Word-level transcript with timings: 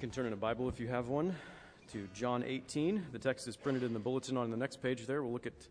can 0.00 0.08
turn 0.08 0.24
in 0.24 0.32
a 0.32 0.36
Bible 0.36 0.66
if 0.70 0.80
you 0.80 0.88
have 0.88 1.08
one 1.08 1.36
to 1.92 2.08
John 2.14 2.42
18. 2.42 3.08
The 3.12 3.18
text 3.18 3.46
is 3.46 3.54
printed 3.54 3.82
in 3.82 3.92
the 3.92 3.98
bulletin 3.98 4.38
on 4.38 4.50
the 4.50 4.56
next 4.56 4.80
page 4.80 5.06
there. 5.06 5.22
We'll 5.22 5.34
look 5.34 5.46
at 5.46 5.68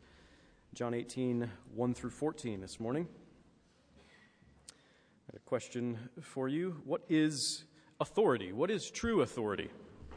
John 0.75 0.93
18, 0.93 1.49
1 1.73 1.93
through 1.95 2.11
14 2.11 2.61
this 2.61 2.79
morning. 2.79 3.07
I 4.69 5.31
had 5.31 5.35
a 5.35 5.39
question 5.39 5.97
for 6.21 6.47
you. 6.47 6.79
What 6.85 7.01
is 7.09 7.63
authority? 7.99 8.53
What 8.53 8.69
is 8.69 8.91
true 8.91 9.21
authority? 9.21 9.71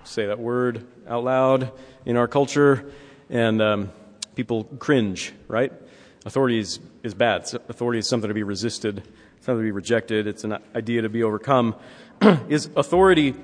Say 0.04 0.26
that 0.26 0.38
word 0.38 0.86
out 1.08 1.24
loud 1.24 1.72
in 2.04 2.18
our 2.18 2.28
culture, 2.28 2.92
and 3.30 3.62
um, 3.62 3.92
people 4.34 4.64
cringe, 4.64 5.32
right? 5.48 5.72
Authority 6.26 6.58
is, 6.58 6.80
is 7.02 7.14
bad. 7.14 7.50
Authority 7.70 8.00
is 8.00 8.10
something 8.10 8.28
to 8.28 8.34
be 8.34 8.42
resisted, 8.42 9.08
something 9.40 9.62
to 9.62 9.64
be 9.64 9.70
rejected. 9.70 10.26
It's 10.26 10.44
an 10.44 10.58
idea 10.76 11.00
to 11.00 11.08
be 11.08 11.22
overcome. 11.22 11.76
is 12.50 12.68
authority 12.76 13.34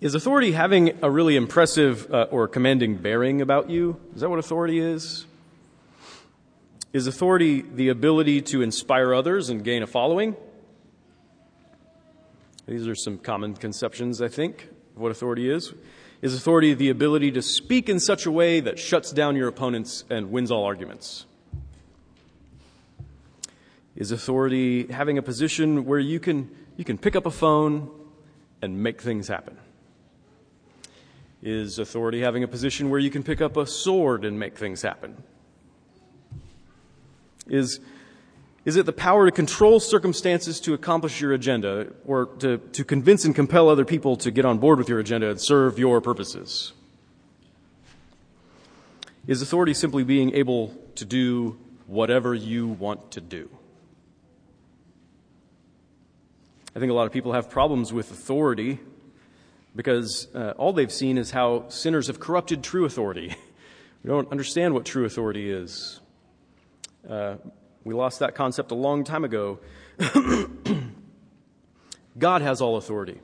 is 0.00 0.14
authority 0.14 0.52
having 0.52 0.98
a 1.02 1.10
really 1.10 1.36
impressive 1.36 2.12
uh, 2.12 2.26
or 2.30 2.48
commanding 2.48 2.96
bearing 2.96 3.42
about 3.42 3.68
you? 3.68 4.00
Is 4.14 4.22
that 4.22 4.30
what 4.30 4.38
authority 4.38 4.78
is? 4.78 5.26
Is 6.92 7.06
authority 7.06 7.60
the 7.60 7.90
ability 7.90 8.42
to 8.42 8.62
inspire 8.62 9.14
others 9.14 9.50
and 9.50 9.62
gain 9.62 9.82
a 9.82 9.86
following? 9.86 10.34
These 12.66 12.88
are 12.88 12.94
some 12.94 13.18
common 13.18 13.54
conceptions, 13.54 14.22
I 14.22 14.28
think, 14.28 14.68
of 14.96 15.02
what 15.02 15.10
authority 15.10 15.50
is. 15.50 15.72
Is 16.22 16.34
authority 16.34 16.74
the 16.74 16.90
ability 16.90 17.32
to 17.32 17.42
speak 17.42 17.88
in 17.88 18.00
such 18.00 18.26
a 18.26 18.30
way 18.30 18.60
that 18.60 18.78
shuts 18.78 19.12
down 19.12 19.36
your 19.36 19.48
opponents 19.48 20.04
and 20.08 20.30
wins 20.30 20.50
all 20.50 20.64
arguments? 20.64 21.26
Is 23.96 24.12
authority 24.12 24.86
having 24.86 25.18
a 25.18 25.22
position 25.22 25.84
where 25.84 25.98
you 25.98 26.20
can, 26.20 26.50
you 26.76 26.84
can 26.84 26.96
pick 26.96 27.16
up 27.16 27.26
a 27.26 27.30
phone 27.30 27.90
and 28.62 28.82
make 28.82 29.02
things 29.02 29.28
happen? 29.28 29.56
Is 31.42 31.78
authority 31.78 32.20
having 32.20 32.42
a 32.44 32.48
position 32.48 32.90
where 32.90 33.00
you 33.00 33.10
can 33.10 33.22
pick 33.22 33.40
up 33.40 33.56
a 33.56 33.66
sword 33.66 34.24
and 34.24 34.38
make 34.38 34.58
things 34.58 34.82
happen? 34.82 35.22
Is, 37.46 37.80
is 38.66 38.76
it 38.76 38.84
the 38.84 38.92
power 38.92 39.24
to 39.24 39.32
control 39.32 39.80
circumstances 39.80 40.60
to 40.60 40.74
accomplish 40.74 41.20
your 41.20 41.32
agenda 41.32 41.92
or 42.04 42.26
to, 42.40 42.58
to 42.58 42.84
convince 42.84 43.24
and 43.24 43.34
compel 43.34 43.70
other 43.70 43.86
people 43.86 44.16
to 44.16 44.30
get 44.30 44.44
on 44.44 44.58
board 44.58 44.78
with 44.78 44.88
your 44.88 44.98
agenda 44.98 45.30
and 45.30 45.40
serve 45.40 45.78
your 45.78 46.02
purposes? 46.02 46.74
Is 49.26 49.40
authority 49.40 49.72
simply 49.72 50.04
being 50.04 50.34
able 50.34 50.74
to 50.96 51.04
do 51.06 51.58
whatever 51.86 52.34
you 52.34 52.68
want 52.68 53.12
to 53.12 53.20
do? 53.20 53.48
I 56.76 56.78
think 56.78 56.90
a 56.90 56.94
lot 56.94 57.06
of 57.06 57.12
people 57.12 57.32
have 57.32 57.50
problems 57.50 57.92
with 57.92 58.10
authority 58.10 58.78
because 59.74 60.28
uh, 60.34 60.54
all 60.56 60.72
they've 60.72 60.92
seen 60.92 61.18
is 61.18 61.30
how 61.30 61.68
sinners 61.68 62.08
have 62.08 62.18
corrupted 62.20 62.62
true 62.62 62.84
authority. 62.84 63.34
we 64.02 64.08
don't 64.08 64.30
understand 64.30 64.74
what 64.74 64.84
true 64.84 65.04
authority 65.04 65.50
is. 65.50 66.00
Uh, 67.08 67.36
we 67.84 67.94
lost 67.94 68.18
that 68.18 68.34
concept 68.34 68.72
a 68.72 68.74
long 68.74 69.04
time 69.04 69.24
ago. 69.24 69.60
God 72.18 72.42
has 72.42 72.60
all 72.60 72.76
authority. 72.76 73.20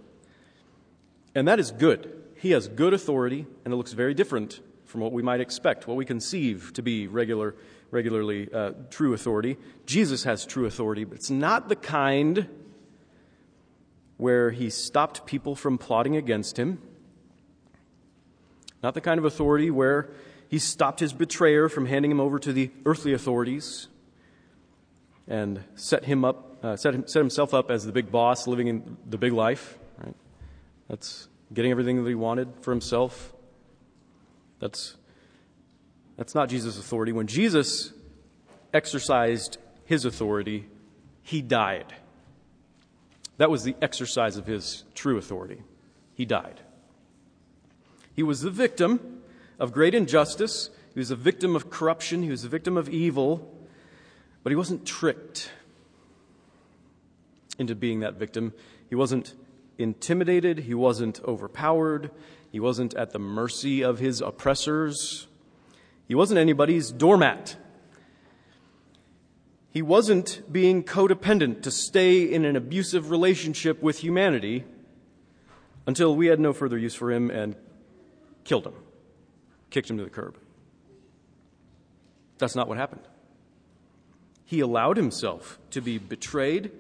And 1.35 1.49
that 1.49 1.61
is 1.61 1.71
good. 1.71 2.23
He 2.37 2.53
has 2.53 2.69
good 2.69 2.95
authority, 2.95 3.47
and 3.65 3.75
it 3.75 3.77
looks 3.77 3.93
very 3.93 4.15
different 4.15 4.61
from 4.87 5.01
what 5.01 5.13
we 5.13 5.23
might 5.23 5.41
expect, 5.41 5.87
what 5.87 5.97
we 5.97 6.05
conceive 6.05 6.73
to 6.75 6.83
be 6.83 7.07
regular, 7.07 7.57
regularly 7.91 8.49
uh, 8.53 8.73
true 8.91 9.13
authority. 9.13 9.57
Jesus 9.85 10.25
has 10.25 10.47
true 10.47 10.67
authority, 10.67 11.05
but 11.05 11.17
it's 11.17 11.31
not 11.31 11.69
the 11.69 11.77
kind 11.77 12.49
where 14.17 14.51
he 14.51 14.71
stopped 14.71 15.27
people 15.27 15.55
from 15.55 15.79
plotting 15.79 16.17
against 16.17 16.59
him. 16.59 16.81
Not 18.83 18.95
the 18.95 19.01
kind 19.01 19.19
of 19.19 19.25
authority 19.25 19.71
where 19.71 20.09
he 20.49 20.59
stopped 20.59 21.01
his 21.01 21.13
betrayer 21.13 21.69
from 21.69 21.87
handing 21.87 22.11
him 22.11 22.21
over 22.21 22.39
to 22.39 22.53
the 22.53 22.71
earthly 22.85 23.13
authorities 23.13 23.89
and 25.29 25.65
set 25.75 26.05
him 26.05 26.25
up, 26.25 26.65
uh, 26.65 26.77
set, 26.77 26.95
him, 26.95 27.07
set 27.07 27.19
himself 27.19 27.53
up 27.53 27.71
as 27.71 27.85
the 27.85 27.93
big 27.93 28.11
boss 28.11 28.47
living 28.47 28.69
in 28.69 28.97
the 29.09 29.19
big 29.19 29.33
life. 29.33 29.77
Right? 29.99 30.15
That's 30.89 31.29
getting 31.53 31.71
everything 31.71 32.03
that 32.03 32.09
he 32.09 32.15
wanted 32.15 32.49
for 32.61 32.71
himself. 32.71 33.33
That's, 34.61 34.97
that's 36.17 36.35
not 36.35 36.49
Jesus' 36.49 36.79
authority. 36.79 37.13
When 37.13 37.27
Jesus 37.27 37.93
exercised 38.73 39.59
his 39.85 40.05
authority, 40.05 40.67
he 41.23 41.43
died. 41.43 41.93
That 43.39 43.51
was 43.51 43.65
the 43.65 43.77
exercise 43.83 44.37
of 44.37 44.47
his 44.47 44.85
true 44.95 45.19
authority. 45.19 45.63
He 46.15 46.25
died. 46.25 46.61
He 48.15 48.23
was 48.23 48.41
the 48.41 48.51
victim 48.51 49.21
of 49.59 49.73
great 49.73 49.95
injustice. 49.95 50.71
He 50.95 50.99
was 50.99 51.11
a 51.11 51.17
victim 51.17 51.55
of 51.55 51.69
corruption. 51.69 52.23
He 52.23 52.31
was 52.31 52.45
a 52.45 52.49
victim 52.49 52.77
of 52.77 52.89
evil. 52.89 53.53
But 54.43 54.51
he 54.51 54.57
wasn't 54.57 54.87
tricked 54.87 55.51
into 57.59 57.75
being 57.75 58.01
that 58.01 58.15
victim. 58.15 58.55
He 58.89 58.95
wasn't 58.95 59.35
intimidated. 59.79 60.61
He 60.61 60.75
wasn't 60.75 61.23
overpowered. 61.25 62.11
He 62.51 62.61
wasn't 62.61 62.95
at 62.95 63.11
the 63.11 63.19
mercy 63.19 63.83
of 63.83 63.99
his 63.99 64.23
oppressors. 64.23 65.27
He 66.09 66.15
wasn't 66.15 66.39
anybody's 66.39 66.91
doormat. 66.91 67.57
He 69.77 69.83
wasn't 69.83 70.41
being 70.51 70.85
codependent 70.85 71.61
to 71.65 71.71
stay 71.71 72.23
in 72.23 72.47
an 72.47 72.57
abusive 72.57 73.11
relationship 73.11 73.83
with 73.83 73.99
humanity 73.99 74.65
until 75.87 76.17
we 76.17 76.29
had 76.29 76.41
no 76.41 76.55
further 76.55 76.79
use 76.79 76.95
for 76.95 77.13
him 77.13 77.29
and 77.29 77.55
killed 78.45 78.67
him, 78.67 78.73
kicked 79.69 79.91
him 79.91 79.99
to 79.99 80.05
the 80.05 80.09
curb. 80.09 80.39
That's 82.39 82.57
not 82.57 82.69
what 82.69 82.79
happened. 82.79 83.03
He 84.47 84.61
allowed 84.61 84.97
himself 84.97 85.59
to 85.73 85.83
be 85.83 85.99
betrayed 85.99 86.73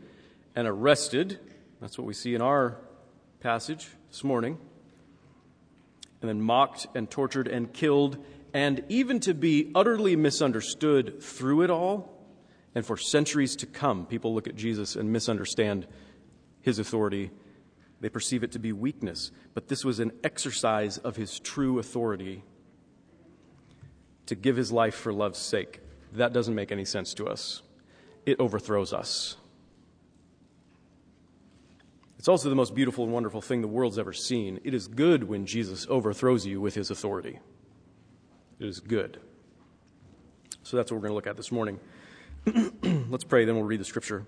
and 0.54 0.66
arrested. 0.66 1.38
That's 1.82 1.98
what 1.98 2.06
we 2.06 2.14
see 2.14 2.34
in 2.34 2.40
our 2.40 2.78
passage 3.40 3.88
this 4.08 4.24
morning. 4.24 4.56
And 6.22 6.30
then 6.30 6.40
mocked 6.40 6.86
and 6.94 7.10
tortured 7.10 7.46
and 7.46 7.70
killed, 7.74 8.16
and 8.54 8.82
even 8.88 9.20
to 9.20 9.34
be 9.34 9.70
utterly 9.74 10.16
misunderstood 10.16 11.22
through 11.22 11.60
it 11.60 11.68
all 11.68 12.15
and 12.76 12.84
for 12.84 12.98
centuries 12.98 13.56
to 13.56 13.64
come, 13.64 14.04
people 14.04 14.34
look 14.34 14.46
at 14.46 14.54
Jesus 14.54 14.96
and 14.96 15.10
misunderstand 15.10 15.86
his 16.60 16.78
authority. 16.78 17.30
They 18.02 18.10
perceive 18.10 18.44
it 18.44 18.52
to 18.52 18.58
be 18.58 18.70
weakness. 18.70 19.30
But 19.54 19.68
this 19.68 19.82
was 19.82 19.98
an 19.98 20.12
exercise 20.22 20.98
of 20.98 21.16
his 21.16 21.40
true 21.40 21.78
authority 21.78 22.44
to 24.26 24.34
give 24.34 24.56
his 24.56 24.70
life 24.70 24.94
for 24.94 25.10
love's 25.10 25.38
sake. 25.38 25.80
That 26.12 26.34
doesn't 26.34 26.54
make 26.54 26.70
any 26.70 26.84
sense 26.84 27.14
to 27.14 27.26
us. 27.28 27.62
It 28.26 28.38
overthrows 28.40 28.92
us. 28.92 29.38
It's 32.18 32.28
also 32.28 32.50
the 32.50 32.56
most 32.56 32.74
beautiful 32.74 33.04
and 33.04 33.12
wonderful 33.14 33.40
thing 33.40 33.62
the 33.62 33.68
world's 33.68 33.98
ever 33.98 34.12
seen. 34.12 34.60
It 34.64 34.74
is 34.74 34.86
good 34.86 35.24
when 35.24 35.46
Jesus 35.46 35.86
overthrows 35.88 36.44
you 36.44 36.60
with 36.60 36.74
his 36.74 36.90
authority. 36.90 37.38
It 38.60 38.66
is 38.66 38.80
good. 38.80 39.18
So 40.62 40.76
that's 40.76 40.90
what 40.90 40.98
we're 40.98 41.08
going 41.08 41.12
to 41.12 41.14
look 41.14 41.26
at 41.26 41.38
this 41.38 41.50
morning. 41.50 41.80
Let's 43.10 43.24
pray, 43.24 43.44
then 43.44 43.56
we'll 43.56 43.64
read 43.64 43.80
the 43.80 43.84
scripture. 43.84 44.24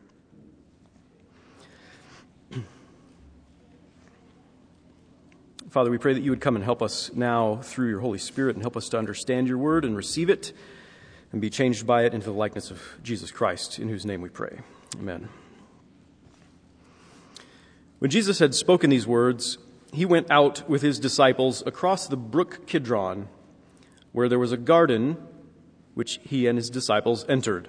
Father, 5.70 5.90
we 5.90 5.98
pray 5.98 6.14
that 6.14 6.22
you 6.22 6.30
would 6.30 6.40
come 6.40 6.56
and 6.56 6.64
help 6.64 6.82
us 6.82 7.12
now 7.14 7.58
through 7.62 7.90
your 7.90 8.00
Holy 8.00 8.18
Spirit 8.18 8.56
and 8.56 8.62
help 8.64 8.76
us 8.76 8.88
to 8.88 8.98
understand 8.98 9.46
your 9.46 9.58
word 9.58 9.84
and 9.84 9.96
receive 9.96 10.28
it 10.30 10.52
and 11.30 11.40
be 11.40 11.48
changed 11.48 11.86
by 11.86 12.04
it 12.04 12.14
into 12.14 12.26
the 12.26 12.32
likeness 12.32 12.72
of 12.72 12.82
Jesus 13.02 13.30
Christ, 13.30 13.78
in 13.78 13.88
whose 13.88 14.04
name 14.04 14.20
we 14.20 14.30
pray. 14.30 14.58
Amen. 14.98 15.28
When 18.00 18.10
Jesus 18.10 18.40
had 18.40 18.54
spoken 18.54 18.90
these 18.90 19.06
words, 19.06 19.58
he 19.92 20.04
went 20.04 20.28
out 20.30 20.68
with 20.68 20.82
his 20.82 20.98
disciples 20.98 21.62
across 21.66 22.08
the 22.08 22.16
brook 22.16 22.66
Kidron, 22.66 23.28
where 24.12 24.28
there 24.28 24.38
was 24.40 24.52
a 24.52 24.56
garden 24.56 25.18
which 25.94 26.18
he 26.24 26.46
and 26.46 26.58
his 26.58 26.70
disciples 26.70 27.24
entered. 27.28 27.68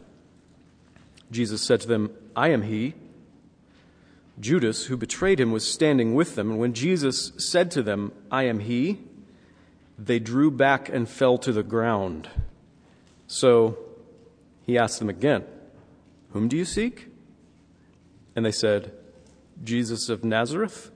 Jesus 1.31 1.61
said 1.61 1.81
to 1.81 1.87
them, 1.87 2.11
I 2.35 2.49
am 2.49 2.63
he. 2.63 2.93
Judas, 4.39 4.85
who 4.85 4.97
betrayed 4.97 5.39
him, 5.39 5.51
was 5.51 5.67
standing 5.67 6.13
with 6.13 6.35
them, 6.35 6.51
and 6.51 6.59
when 6.59 6.73
Jesus 6.73 7.31
said 7.37 7.71
to 7.71 7.83
them, 7.83 8.11
I 8.31 8.43
am 8.43 8.59
he, 8.59 8.99
they 9.97 10.19
drew 10.19 10.51
back 10.51 10.89
and 10.89 11.07
fell 11.07 11.37
to 11.39 11.51
the 11.51 11.63
ground. 11.63 12.29
So 13.27 13.77
he 14.65 14.77
asked 14.77 14.99
them 14.99 15.09
again, 15.09 15.43
Whom 16.31 16.47
do 16.47 16.57
you 16.57 16.65
seek? 16.65 17.07
And 18.35 18.45
they 18.45 18.51
said, 18.51 18.91
Jesus 19.63 20.09
of 20.09 20.23
Nazareth. 20.23 20.91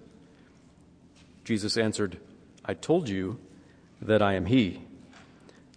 Jesus 1.43 1.77
answered, 1.77 2.19
I 2.65 2.73
told 2.73 3.07
you 3.07 3.39
that 4.01 4.21
I 4.21 4.33
am 4.33 4.47
he. 4.47 4.81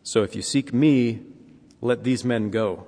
So 0.03 0.23
if 0.23 0.35
you 0.35 0.41
seek 0.43 0.73
me, 0.73 1.21
let 1.83 2.03
these 2.03 2.25
men 2.25 2.51
go. 2.51 2.88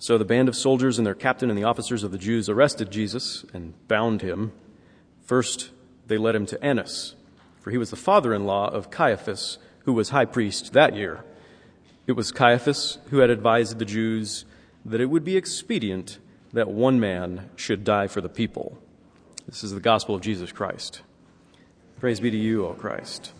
So 0.00 0.16
the 0.16 0.24
band 0.24 0.48
of 0.48 0.56
soldiers 0.56 0.98
and 0.98 1.06
their 1.06 1.14
captain 1.14 1.50
and 1.50 1.58
the 1.58 1.64
officers 1.64 2.04
of 2.04 2.12
the 2.12 2.18
Jews 2.18 2.48
arrested 2.48 2.90
Jesus 2.90 3.44
and 3.52 3.74
bound 3.88 4.22
him. 4.22 4.52
First, 5.24 5.70
they 6.06 6.18
led 6.18 6.36
him 6.36 6.46
to 6.46 6.64
Annas, 6.64 7.16
for 7.60 7.70
he 7.70 7.78
was 7.78 7.90
the 7.90 7.96
father 7.96 8.32
in 8.32 8.46
law 8.46 8.68
of 8.68 8.90
Caiaphas, 8.90 9.58
who 9.84 9.92
was 9.92 10.10
high 10.10 10.24
priest 10.24 10.72
that 10.72 10.94
year. 10.94 11.24
It 12.06 12.12
was 12.12 12.30
Caiaphas 12.30 12.98
who 13.10 13.18
had 13.18 13.30
advised 13.30 13.78
the 13.78 13.84
Jews 13.84 14.44
that 14.84 15.00
it 15.00 15.06
would 15.06 15.24
be 15.24 15.36
expedient 15.36 16.18
that 16.52 16.68
one 16.68 17.00
man 17.00 17.50
should 17.56 17.84
die 17.84 18.06
for 18.06 18.20
the 18.20 18.28
people. 18.28 18.78
This 19.46 19.64
is 19.64 19.72
the 19.72 19.80
gospel 19.80 20.14
of 20.14 20.22
Jesus 20.22 20.52
Christ. 20.52 21.02
Praise 22.00 22.20
be 22.20 22.30
to 22.30 22.36
you, 22.36 22.66
O 22.66 22.72
Christ. 22.74 23.32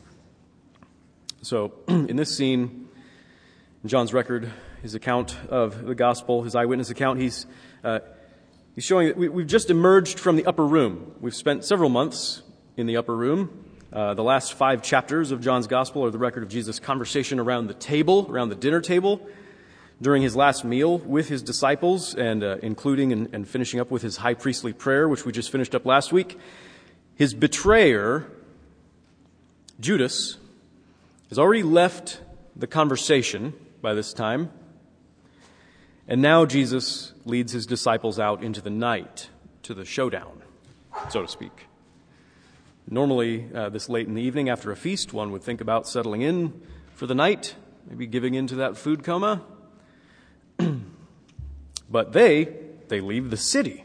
So, 1.43 1.73
in 1.89 2.17
this 2.17 2.37
scene, 2.37 2.89
in 3.83 3.89
John's 3.89 4.13
record, 4.13 4.51
his 4.83 4.95
account 4.95 5.37
of 5.49 5.85
the 5.85 5.95
gospel, 5.95 6.43
his 6.43 6.55
eyewitness 6.55 6.91
account, 6.91 7.21
he's, 7.21 7.47
uh, 7.83 8.01
he's 8.75 8.85
showing 8.85 9.09
that 9.09 9.17
we, 9.17 9.29
we've 9.29 9.47
just 9.47 9.71
emerged 9.71 10.19
from 10.19 10.37
the 10.37 10.47
upper 10.47 10.67
room. 10.67 11.15
We've 11.21 11.35
spent 11.35 11.65
several 11.65 11.91
months 11.91 12.43
in 12.77 12.87
the 12.87 12.97
upper 12.97 13.17
room. 13.17 13.65
Uh, 13.93 14.15
the 14.15 14.23
last 14.23 14.55
five 14.55 14.83
chapters 14.83 15.31
of 15.31 15.41
John's 15.41 15.67
gospel 15.67 16.05
are 16.05 16.11
the 16.11 16.19
record 16.19 16.43
of 16.43 16.49
Jesus' 16.49 16.79
conversation 16.79 17.41
around 17.41 17.67
the 17.67 17.75
table, 17.75 18.27
around 18.29 18.51
the 18.51 18.55
dinner 18.55 18.81
table, 18.81 19.27
during 20.01 20.23
his 20.23 20.37
last 20.37 20.65
meal 20.65 20.99
with 20.99 21.29
his 21.29 21.43
disciples, 21.43 22.15
and 22.15 22.45
uh, 22.45 22.59
including 22.63 23.13
and, 23.13 23.35
and 23.35 23.49
finishing 23.49 23.81
up 23.81 23.91
with 23.91 24.03
his 24.03 24.19
high 24.19 24.35
priestly 24.35 24.73
prayer, 24.73 25.09
which 25.09 25.25
we 25.25 25.33
just 25.33 25.51
finished 25.51 25.75
up 25.75 25.87
last 25.87 26.13
week. 26.13 26.39
His 27.17 27.35
betrayer, 27.35 28.31
Judas, 29.81 30.37
has 31.31 31.39
already 31.39 31.65
left 31.65 32.21
the 32.55 32.67
conversation 32.67 33.55
by 33.83 33.95
this 33.95 34.13
time. 34.13 34.51
And 36.11 36.23
now 36.23 36.47
Jesus 36.47 37.13
leads 37.27 37.53
his 37.53 37.67
disciples 37.67 38.19
out 38.19 38.43
into 38.43 38.63
the 38.63 38.71
night 38.71 39.29
to 39.65 39.75
the 39.75 39.85
showdown, 39.85 40.43
so 41.11 41.21
to 41.21 41.29
speak. 41.29 41.67
Normally, 42.89 43.47
uh, 43.55 43.69
this 43.69 43.91
late 43.91 44.07
in 44.07 44.15
the 44.15 44.23
evening 44.23 44.49
after 44.49 44.73
a 44.73 44.77
feast, 44.77 45.13
one 45.13 45.33
would 45.33 45.43
think 45.43 45.61
about 45.61 45.87
settling 45.87 46.23
in 46.23 46.63
for 46.95 47.07
the 47.07 47.15
night, 47.15 47.55
maybe 47.91 48.07
giving 48.07 48.33
into 48.33 48.55
that 48.55 48.79
food 48.79 49.05
coma. 49.05 49.43
but 51.91 52.15
they, 52.15 52.57
they 52.89 53.03
leave 53.03 53.29
the 53.29 53.37
city. 53.37 53.85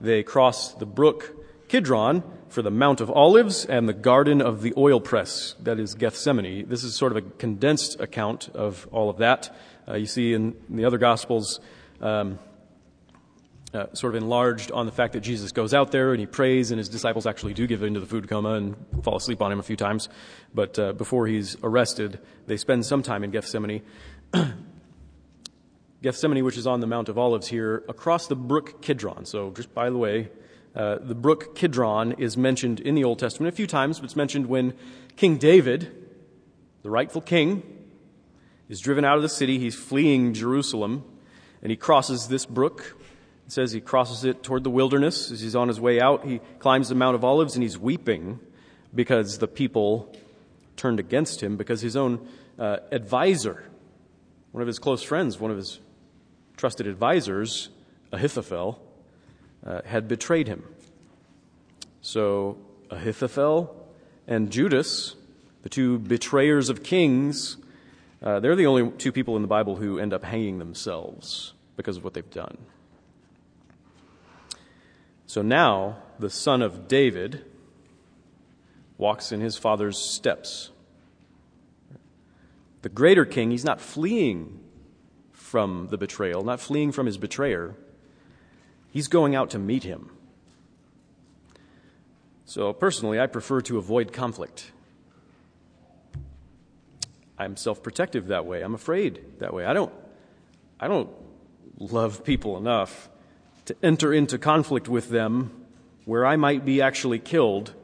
They 0.00 0.22
cross 0.22 0.72
the 0.74 0.86
brook 0.86 1.34
Kidron 1.66 2.22
for 2.48 2.62
the 2.62 2.70
Mount 2.70 3.00
of 3.00 3.10
Olives 3.10 3.64
and 3.64 3.88
the 3.88 3.92
Garden 3.92 4.40
of 4.40 4.62
the 4.62 4.72
Oil 4.76 5.00
Press, 5.00 5.56
that 5.62 5.80
is 5.80 5.94
Gethsemane. 5.94 6.68
This 6.68 6.84
is 6.84 6.94
sort 6.94 7.10
of 7.10 7.18
a 7.18 7.22
condensed 7.22 7.98
account 8.00 8.48
of 8.54 8.88
all 8.92 9.10
of 9.10 9.18
that. 9.18 9.54
Uh, 9.90 9.96
you 9.96 10.06
see 10.06 10.34
in, 10.34 10.54
in, 10.68 10.76
the 10.76 10.84
other 10.84 10.98
Gospels, 10.98 11.58
um, 12.00 12.38
uh, 13.74 13.86
sort 13.92 14.14
of 14.14 14.22
enlarged 14.22 14.70
on 14.70 14.86
the 14.86 14.92
fact 14.92 15.14
that 15.14 15.20
Jesus 15.20 15.50
goes 15.50 15.74
out 15.74 15.90
there 15.90 16.12
and 16.12 16.20
he 16.20 16.26
prays, 16.26 16.70
and 16.70 16.78
his 16.78 16.88
disciples 16.88 17.26
actually 17.26 17.54
do 17.54 17.66
give 17.66 17.82
in 17.82 17.94
to 17.94 18.00
the 18.00 18.06
food 18.06 18.28
coma 18.28 18.54
and 18.54 18.76
fall 19.02 19.16
asleep 19.16 19.42
on 19.42 19.50
him 19.50 19.58
a 19.58 19.64
few 19.64 19.76
times. 19.76 20.08
But 20.54 20.78
uh, 20.78 20.92
before 20.92 21.26
he's 21.26 21.56
arrested, 21.62 22.20
they 22.46 22.56
spend 22.56 22.86
some 22.86 23.02
time 23.02 23.24
in 23.24 23.32
Gethsemane. 23.32 23.82
Gethsemane, 26.02 26.44
which 26.44 26.56
is 26.56 26.66
on 26.66 26.80
the 26.80 26.86
Mount 26.86 27.08
of 27.08 27.18
Olives 27.18 27.48
here, 27.48 27.84
across 27.88 28.28
the 28.28 28.36
brook 28.36 28.82
Kidron. 28.82 29.24
So, 29.24 29.50
just 29.50 29.74
by 29.74 29.90
the 29.90 29.98
way, 29.98 30.30
uh, 30.74 30.98
the 31.00 31.16
brook 31.16 31.56
Kidron 31.56 32.12
is 32.12 32.36
mentioned 32.36 32.78
in 32.80 32.94
the 32.94 33.04
Old 33.04 33.18
Testament 33.18 33.52
a 33.52 33.56
few 33.56 33.66
times, 33.66 33.98
but 33.98 34.04
it's 34.04 34.16
mentioned 34.16 34.46
when 34.46 34.72
King 35.16 35.36
David, 35.36 35.92
the 36.82 36.90
rightful 36.90 37.20
king, 37.20 37.79
is 38.70 38.80
driven 38.80 39.04
out 39.04 39.16
of 39.16 39.22
the 39.22 39.28
city. 39.28 39.58
He's 39.58 39.74
fleeing 39.74 40.32
Jerusalem, 40.32 41.04
and 41.60 41.70
he 41.70 41.76
crosses 41.76 42.28
this 42.28 42.46
brook 42.46 42.96
it 43.50 43.54
says 43.54 43.72
he 43.72 43.80
crosses 43.80 44.22
it 44.22 44.44
toward 44.44 44.62
the 44.62 44.70
wilderness. 44.70 45.32
As 45.32 45.40
he's 45.40 45.56
on 45.56 45.66
his 45.66 45.80
way 45.80 46.00
out, 46.00 46.24
he 46.24 46.38
climbs 46.60 46.88
the 46.88 46.94
Mount 46.94 47.16
of 47.16 47.24
Olives 47.24 47.56
and 47.56 47.64
he's 47.64 47.76
weeping 47.76 48.38
because 48.94 49.38
the 49.38 49.48
people 49.48 50.14
turned 50.76 51.00
against 51.00 51.42
him, 51.42 51.56
because 51.56 51.80
his 51.80 51.96
own 51.96 52.28
uh, 52.60 52.76
advisor, 52.92 53.64
one 54.52 54.60
of 54.60 54.68
his 54.68 54.78
close 54.78 55.02
friends, 55.02 55.40
one 55.40 55.50
of 55.50 55.56
his 55.56 55.80
trusted 56.56 56.86
advisors, 56.86 57.70
Ahithophel, 58.12 58.80
uh, 59.66 59.80
had 59.84 60.06
betrayed 60.06 60.46
him. 60.46 60.62
So 62.02 62.56
Ahithophel 62.88 63.84
and 64.28 64.52
Judas, 64.52 65.16
the 65.62 65.68
two 65.68 65.98
betrayers 65.98 66.68
of 66.68 66.84
kings, 66.84 67.56
uh, 68.22 68.40
they're 68.40 68.56
the 68.56 68.66
only 68.66 68.90
two 68.92 69.12
people 69.12 69.36
in 69.36 69.42
the 69.42 69.48
Bible 69.48 69.76
who 69.76 69.98
end 69.98 70.12
up 70.12 70.24
hanging 70.24 70.58
themselves 70.58 71.54
because 71.76 71.96
of 71.96 72.04
what 72.04 72.14
they've 72.14 72.30
done. 72.30 72.58
So 75.26 75.42
now 75.42 75.98
the 76.18 76.28
son 76.28 76.60
of 76.60 76.88
David 76.88 77.44
walks 78.98 79.32
in 79.32 79.40
his 79.40 79.56
father's 79.56 79.96
steps. 79.96 80.70
The 82.82 82.88
greater 82.88 83.24
king, 83.24 83.50
he's 83.50 83.64
not 83.64 83.80
fleeing 83.80 84.60
from 85.32 85.88
the 85.90 85.96
betrayal, 85.96 86.42
not 86.42 86.60
fleeing 86.60 86.92
from 86.92 87.06
his 87.06 87.16
betrayer. 87.16 87.74
He's 88.90 89.08
going 89.08 89.34
out 89.34 89.50
to 89.50 89.58
meet 89.58 89.84
him. 89.84 90.10
So 92.44 92.72
personally, 92.72 93.20
I 93.20 93.26
prefer 93.26 93.60
to 93.62 93.78
avoid 93.78 94.12
conflict. 94.12 94.72
I'm 97.40 97.56
self-protective 97.56 98.26
that 98.26 98.44
way. 98.44 98.60
I'm 98.60 98.74
afraid 98.74 99.20
that 99.38 99.54
way. 99.54 99.64
I 99.64 99.72
don't 99.72 99.92
I 100.78 100.88
don't 100.88 101.08
love 101.78 102.22
people 102.22 102.58
enough 102.58 103.08
to 103.64 103.76
enter 103.82 104.12
into 104.12 104.38
conflict 104.38 104.88
with 104.88 105.08
them 105.08 105.50
where 106.04 106.26
I 106.26 106.36
might 106.36 106.64
be 106.64 106.82
actually 106.82 107.18
killed, 107.18 107.74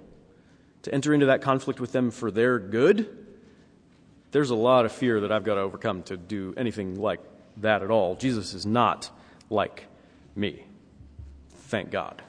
to 0.82 0.92
enter 0.92 1.14
into 1.14 1.26
that 1.26 1.42
conflict 1.42 1.80
with 1.80 1.92
them 1.92 2.10
for 2.10 2.30
their 2.30 2.58
good, 2.58 3.26
there's 4.32 4.50
a 4.50 4.54
lot 4.54 4.84
of 4.84 4.92
fear 4.92 5.20
that 5.20 5.32
I've 5.32 5.44
got 5.44 5.54
to 5.54 5.60
overcome 5.60 6.02
to 6.04 6.16
do 6.16 6.52
anything 6.56 7.00
like 7.00 7.20
that 7.58 7.82
at 7.82 7.90
all. 7.90 8.16
Jesus 8.16 8.52
is 8.52 8.66
not 8.66 9.10
like 9.48 9.86
me. 10.34 10.64
Thank 11.68 11.90
God. 11.90 12.22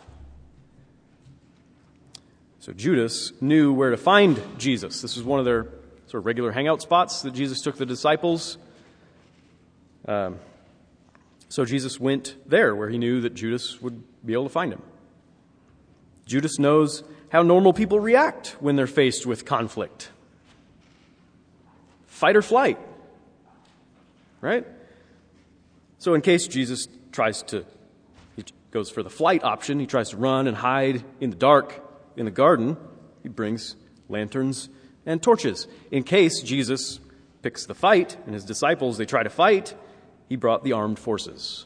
So 2.59 2.73
Judas 2.73 3.33
knew 3.41 3.73
where 3.73 3.91
to 3.91 3.97
find 3.97 4.41
Jesus. 4.57 5.01
This 5.01 5.15
was 5.15 5.25
one 5.25 5.39
of 5.39 5.45
their 5.45 5.67
sort 6.07 6.21
of 6.21 6.25
regular 6.25 6.51
hangout 6.51 6.81
spots 6.81 7.21
that 7.21 7.31
Jesus 7.31 7.61
took 7.61 7.77
the 7.77 7.85
disciples. 7.85 8.57
Um, 10.07 10.39
so 11.49 11.65
Jesus 11.65 11.99
went 11.99 12.35
there 12.45 12.75
where 12.75 12.89
he 12.89 12.97
knew 12.97 13.21
that 13.21 13.33
Judas 13.33 13.81
would 13.81 14.03
be 14.25 14.33
able 14.33 14.45
to 14.45 14.49
find 14.49 14.73
him. 14.73 14.81
Judas 16.25 16.59
knows 16.59 17.03
how 17.29 17.41
normal 17.41 17.73
people 17.73 17.99
react 17.99 18.55
when 18.59 18.75
they're 18.75 18.87
faced 18.87 19.25
with 19.25 19.45
conflict 19.45 20.09
fight 22.07 22.35
or 22.35 22.41
flight. 22.41 22.79
Right? 24.41 24.65
So, 25.99 26.15
in 26.15 26.21
case 26.21 26.47
Jesus 26.47 26.87
tries 27.11 27.43
to, 27.43 27.63
he 28.35 28.43
goes 28.71 28.89
for 28.89 29.03
the 29.03 29.09
flight 29.09 29.43
option, 29.43 29.79
he 29.79 29.85
tries 29.85 30.09
to 30.09 30.17
run 30.17 30.47
and 30.47 30.57
hide 30.57 31.03
in 31.19 31.29
the 31.29 31.35
dark 31.35 31.83
in 32.15 32.25
the 32.25 32.31
garden, 32.31 32.75
he 33.21 33.29
brings 33.29 33.75
lanterns 34.09 34.69
and 35.07 35.23
torches. 35.23 35.67
In 35.89 36.03
case 36.03 36.41
Jesus 36.41 36.99
picks 37.41 37.65
the 37.65 37.73
fight 37.73 38.15
and 38.25 38.35
his 38.35 38.43
disciples, 38.43 38.99
they 38.99 39.05
try 39.05 39.23
to 39.23 39.29
fight, 39.29 39.73
he 40.29 40.35
brought 40.35 40.63
the 40.63 40.73
armed 40.73 40.99
forces. 40.99 41.65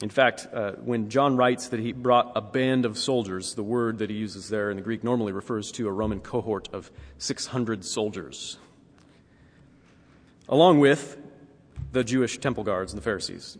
In 0.00 0.08
fact, 0.08 0.46
uh, 0.54 0.72
when 0.74 1.10
John 1.10 1.36
writes 1.36 1.68
that 1.68 1.80
he 1.80 1.92
brought 1.92 2.32
a 2.36 2.40
band 2.40 2.86
of 2.86 2.96
soldiers, 2.96 3.54
the 3.54 3.64
word 3.64 3.98
that 3.98 4.08
he 4.08 4.16
uses 4.16 4.48
there 4.48 4.70
in 4.70 4.76
the 4.76 4.82
Greek 4.82 5.02
normally 5.02 5.32
refers 5.32 5.72
to 5.72 5.88
a 5.88 5.92
Roman 5.92 6.20
cohort 6.20 6.68
of 6.72 6.92
600 7.18 7.84
soldiers, 7.84 8.58
along 10.48 10.78
with 10.78 11.18
the 11.90 12.04
Jewish 12.04 12.38
temple 12.38 12.62
guards 12.62 12.92
and 12.92 13.00
the 13.00 13.04
Pharisees. 13.04 13.58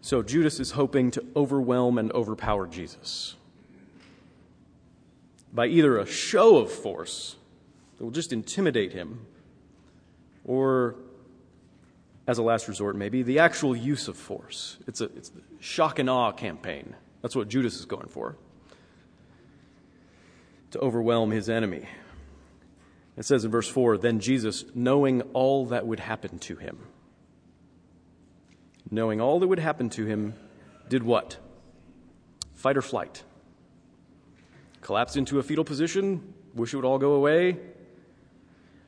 So 0.00 0.22
Judas 0.22 0.58
is 0.58 0.72
hoping 0.72 1.12
to 1.12 1.24
overwhelm 1.36 1.98
and 1.98 2.10
overpower 2.10 2.66
Jesus 2.66 3.36
by 5.56 5.66
either 5.66 5.98
a 5.98 6.06
show 6.06 6.58
of 6.58 6.70
force 6.70 7.34
that 7.96 8.04
will 8.04 8.12
just 8.12 8.32
intimidate 8.32 8.92
him 8.92 9.26
or 10.44 10.96
as 12.28 12.38
a 12.38 12.42
last 12.42 12.68
resort, 12.68 12.94
maybe, 12.94 13.22
the 13.22 13.38
actual 13.38 13.74
use 13.74 14.06
of 14.06 14.16
force. 14.16 14.76
It's 14.86 15.00
a 15.00 15.04
it's 15.04 15.30
the 15.30 15.40
shock 15.60 15.98
and 15.98 16.10
awe 16.10 16.32
campaign. 16.32 16.94
That's 17.22 17.34
what 17.34 17.48
Judas 17.48 17.78
is 17.78 17.86
going 17.86 18.08
for 18.08 18.36
to 20.72 20.78
overwhelm 20.80 21.30
his 21.30 21.48
enemy. 21.48 21.86
It 23.16 23.24
says 23.24 23.44
in 23.44 23.50
verse 23.50 23.68
4 23.68 23.96
Then 23.96 24.20
Jesus, 24.20 24.64
knowing 24.74 25.22
all 25.32 25.66
that 25.66 25.86
would 25.86 26.00
happen 26.00 26.38
to 26.40 26.56
him, 26.56 26.78
knowing 28.90 29.20
all 29.20 29.40
that 29.40 29.48
would 29.48 29.58
happen 29.58 29.88
to 29.90 30.04
him, 30.04 30.34
did 30.88 31.02
what? 31.02 31.38
Fight 32.54 32.76
or 32.76 32.82
flight. 32.82 33.22
Collapsed 34.86 35.16
into 35.16 35.40
a 35.40 35.42
fetal 35.42 35.64
position, 35.64 36.32
wish 36.54 36.72
it 36.72 36.76
would 36.76 36.84
all 36.84 37.00
go 37.00 37.14
away, 37.14 37.56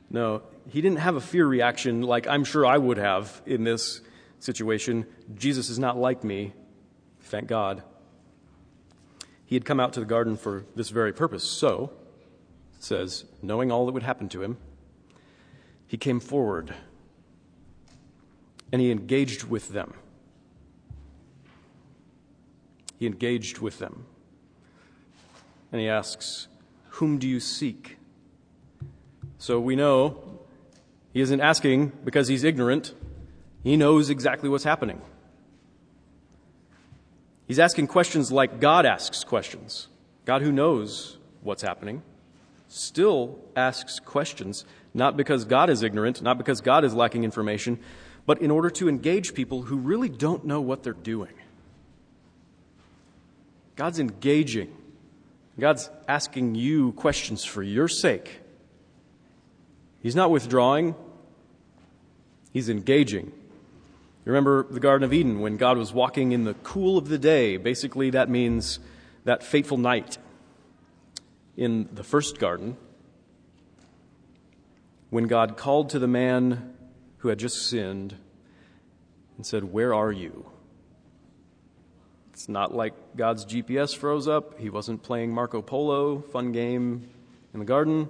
no, 0.09 0.43
he 0.69 0.79
didn't 0.79 0.99
have 0.99 1.17
a 1.17 1.19
fear 1.19 1.45
reaction 1.45 2.03
like 2.03 2.25
I'm 2.25 2.45
sure 2.45 2.65
I 2.65 2.77
would 2.77 2.95
have 2.95 3.41
in 3.45 3.65
this 3.65 3.99
situation. 4.39 5.05
Jesus 5.35 5.69
is 5.69 5.77
not 5.77 5.97
like 5.97 6.23
me, 6.23 6.53
thank 7.23 7.49
God. 7.49 7.83
He 9.45 9.55
had 9.55 9.65
come 9.65 9.81
out 9.81 9.91
to 9.91 9.99
the 9.99 10.05
garden 10.05 10.37
for 10.37 10.63
this 10.73 10.87
very 10.87 11.11
purpose. 11.11 11.43
So, 11.43 11.91
it 12.77 12.81
says, 12.81 13.25
knowing 13.41 13.69
all 13.69 13.85
that 13.85 13.91
would 13.91 14.03
happen 14.03 14.29
to 14.29 14.41
him, 14.41 14.55
he 15.85 15.97
came 15.97 16.21
forward 16.21 16.73
and 18.71 18.81
he 18.81 18.89
engaged 18.89 19.43
with 19.43 19.73
them. 19.73 19.95
He 22.97 23.05
engaged 23.05 23.57
with 23.57 23.79
them. 23.79 24.05
And 25.71 25.81
he 25.81 25.87
asks, 25.87 26.47
Whom 26.89 27.17
do 27.17 27.27
you 27.27 27.39
seek? 27.39 27.97
So 29.37 29.59
we 29.59 29.75
know 29.75 30.39
he 31.13 31.21
isn't 31.21 31.41
asking 31.41 31.93
because 32.03 32.27
he's 32.27 32.43
ignorant. 32.43 32.93
He 33.63 33.77
knows 33.77 34.09
exactly 34.09 34.49
what's 34.49 34.63
happening. 34.63 35.01
He's 37.47 37.59
asking 37.59 37.87
questions 37.87 38.31
like 38.31 38.59
God 38.59 38.85
asks 38.85 39.23
questions. 39.23 39.87
God, 40.25 40.41
who 40.41 40.51
knows 40.51 41.17
what's 41.41 41.63
happening, 41.63 42.03
still 42.67 43.39
asks 43.55 43.99
questions, 43.99 44.65
not 44.93 45.17
because 45.17 45.45
God 45.45 45.69
is 45.69 45.81
ignorant, 45.81 46.21
not 46.21 46.37
because 46.37 46.61
God 46.61 46.85
is 46.85 46.93
lacking 46.93 47.23
information, 47.23 47.79
but 48.27 48.41
in 48.41 48.51
order 48.51 48.69
to 48.69 48.87
engage 48.87 49.33
people 49.33 49.63
who 49.63 49.77
really 49.77 50.09
don't 50.09 50.45
know 50.45 50.61
what 50.61 50.83
they're 50.83 50.93
doing. 50.93 51.33
God's 53.75 53.99
engaging. 53.99 54.71
God's 55.59 55.89
asking 56.07 56.55
you 56.55 56.93
questions 56.93 57.45
for 57.45 57.61
your 57.63 57.87
sake 57.87 58.41
He's 60.01 60.15
not 60.15 60.31
withdrawing, 60.31 60.95
he's 62.53 62.69
engaging. 62.69 63.25
You 63.25 64.31
remember 64.31 64.63
the 64.69 64.79
Garden 64.79 65.03
of 65.03 65.13
Eden 65.13 65.41
when 65.41 65.57
God 65.57 65.77
was 65.77 65.93
walking 65.93 66.31
in 66.31 66.43
the 66.43 66.53
cool 66.55 66.97
of 66.97 67.09
the 67.09 67.17
day? 67.17 67.57
Basically, 67.57 68.09
that 68.11 68.29
means 68.29 68.79
that 69.25 69.43
fateful 69.43 69.77
night 69.77 70.17
in 71.57 71.89
the 71.91 72.03
first 72.03 72.39
garden 72.39 72.77
when 75.09 75.27
God 75.27 75.57
called 75.57 75.89
to 75.89 75.99
the 75.99 76.07
man 76.07 76.73
who 77.17 77.29
had 77.29 77.39
just 77.39 77.67
sinned 77.67 78.15
and 79.35 79.45
said, 79.45 79.65
Where 79.65 79.93
are 79.93 80.11
you? 80.11 80.49
It's 82.39 82.47
not 82.47 82.73
like 82.73 82.93
God's 83.17 83.43
GPS 83.43 83.93
froze 83.93 84.25
up. 84.25 84.57
He 84.61 84.69
wasn't 84.69 85.03
playing 85.03 85.33
Marco 85.33 85.61
Polo, 85.61 86.21
fun 86.21 86.53
game 86.53 87.09
in 87.53 87.59
the 87.59 87.65
garden. 87.65 88.07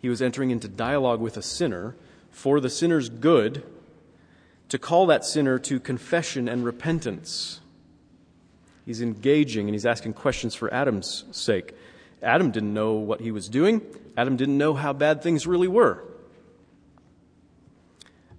He 0.00 0.08
was 0.08 0.20
entering 0.20 0.50
into 0.50 0.66
dialogue 0.66 1.20
with 1.20 1.36
a 1.36 1.42
sinner 1.42 1.94
for 2.32 2.58
the 2.58 2.68
sinner's 2.68 3.08
good 3.08 3.62
to 4.70 4.76
call 4.76 5.06
that 5.06 5.24
sinner 5.24 5.60
to 5.60 5.78
confession 5.78 6.48
and 6.48 6.64
repentance. 6.64 7.60
He's 8.84 9.00
engaging 9.00 9.68
and 9.68 9.74
he's 9.76 9.86
asking 9.86 10.14
questions 10.14 10.56
for 10.56 10.74
Adam's 10.74 11.24
sake. 11.30 11.76
Adam 12.24 12.50
didn't 12.50 12.74
know 12.74 12.94
what 12.94 13.20
he 13.20 13.30
was 13.30 13.48
doing, 13.48 13.82
Adam 14.16 14.36
didn't 14.36 14.58
know 14.58 14.74
how 14.74 14.92
bad 14.92 15.22
things 15.22 15.46
really 15.46 15.68
were. 15.68 16.02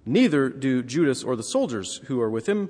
Neither 0.04 0.50
do 0.50 0.82
Judas 0.82 1.24
or 1.24 1.36
the 1.36 1.42
soldiers 1.42 2.02
who 2.04 2.20
are 2.20 2.28
with 2.28 2.46
him 2.46 2.68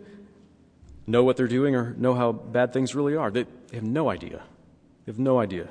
know 1.06 1.25
what 1.25 1.37
they're 1.37 1.49
doing 1.49 1.75
or 1.75 1.94
know 1.94 2.14
how 2.14 2.32
bad 2.32 2.73
things 2.73 2.94
really 2.94 3.16
are. 3.16 3.30
They 3.30 3.46
have 3.73 3.82
no 3.82 4.11
idea. 4.11 4.42
They 5.04 5.12
have 5.12 5.18
no 5.18 5.38
idea. 5.38 5.68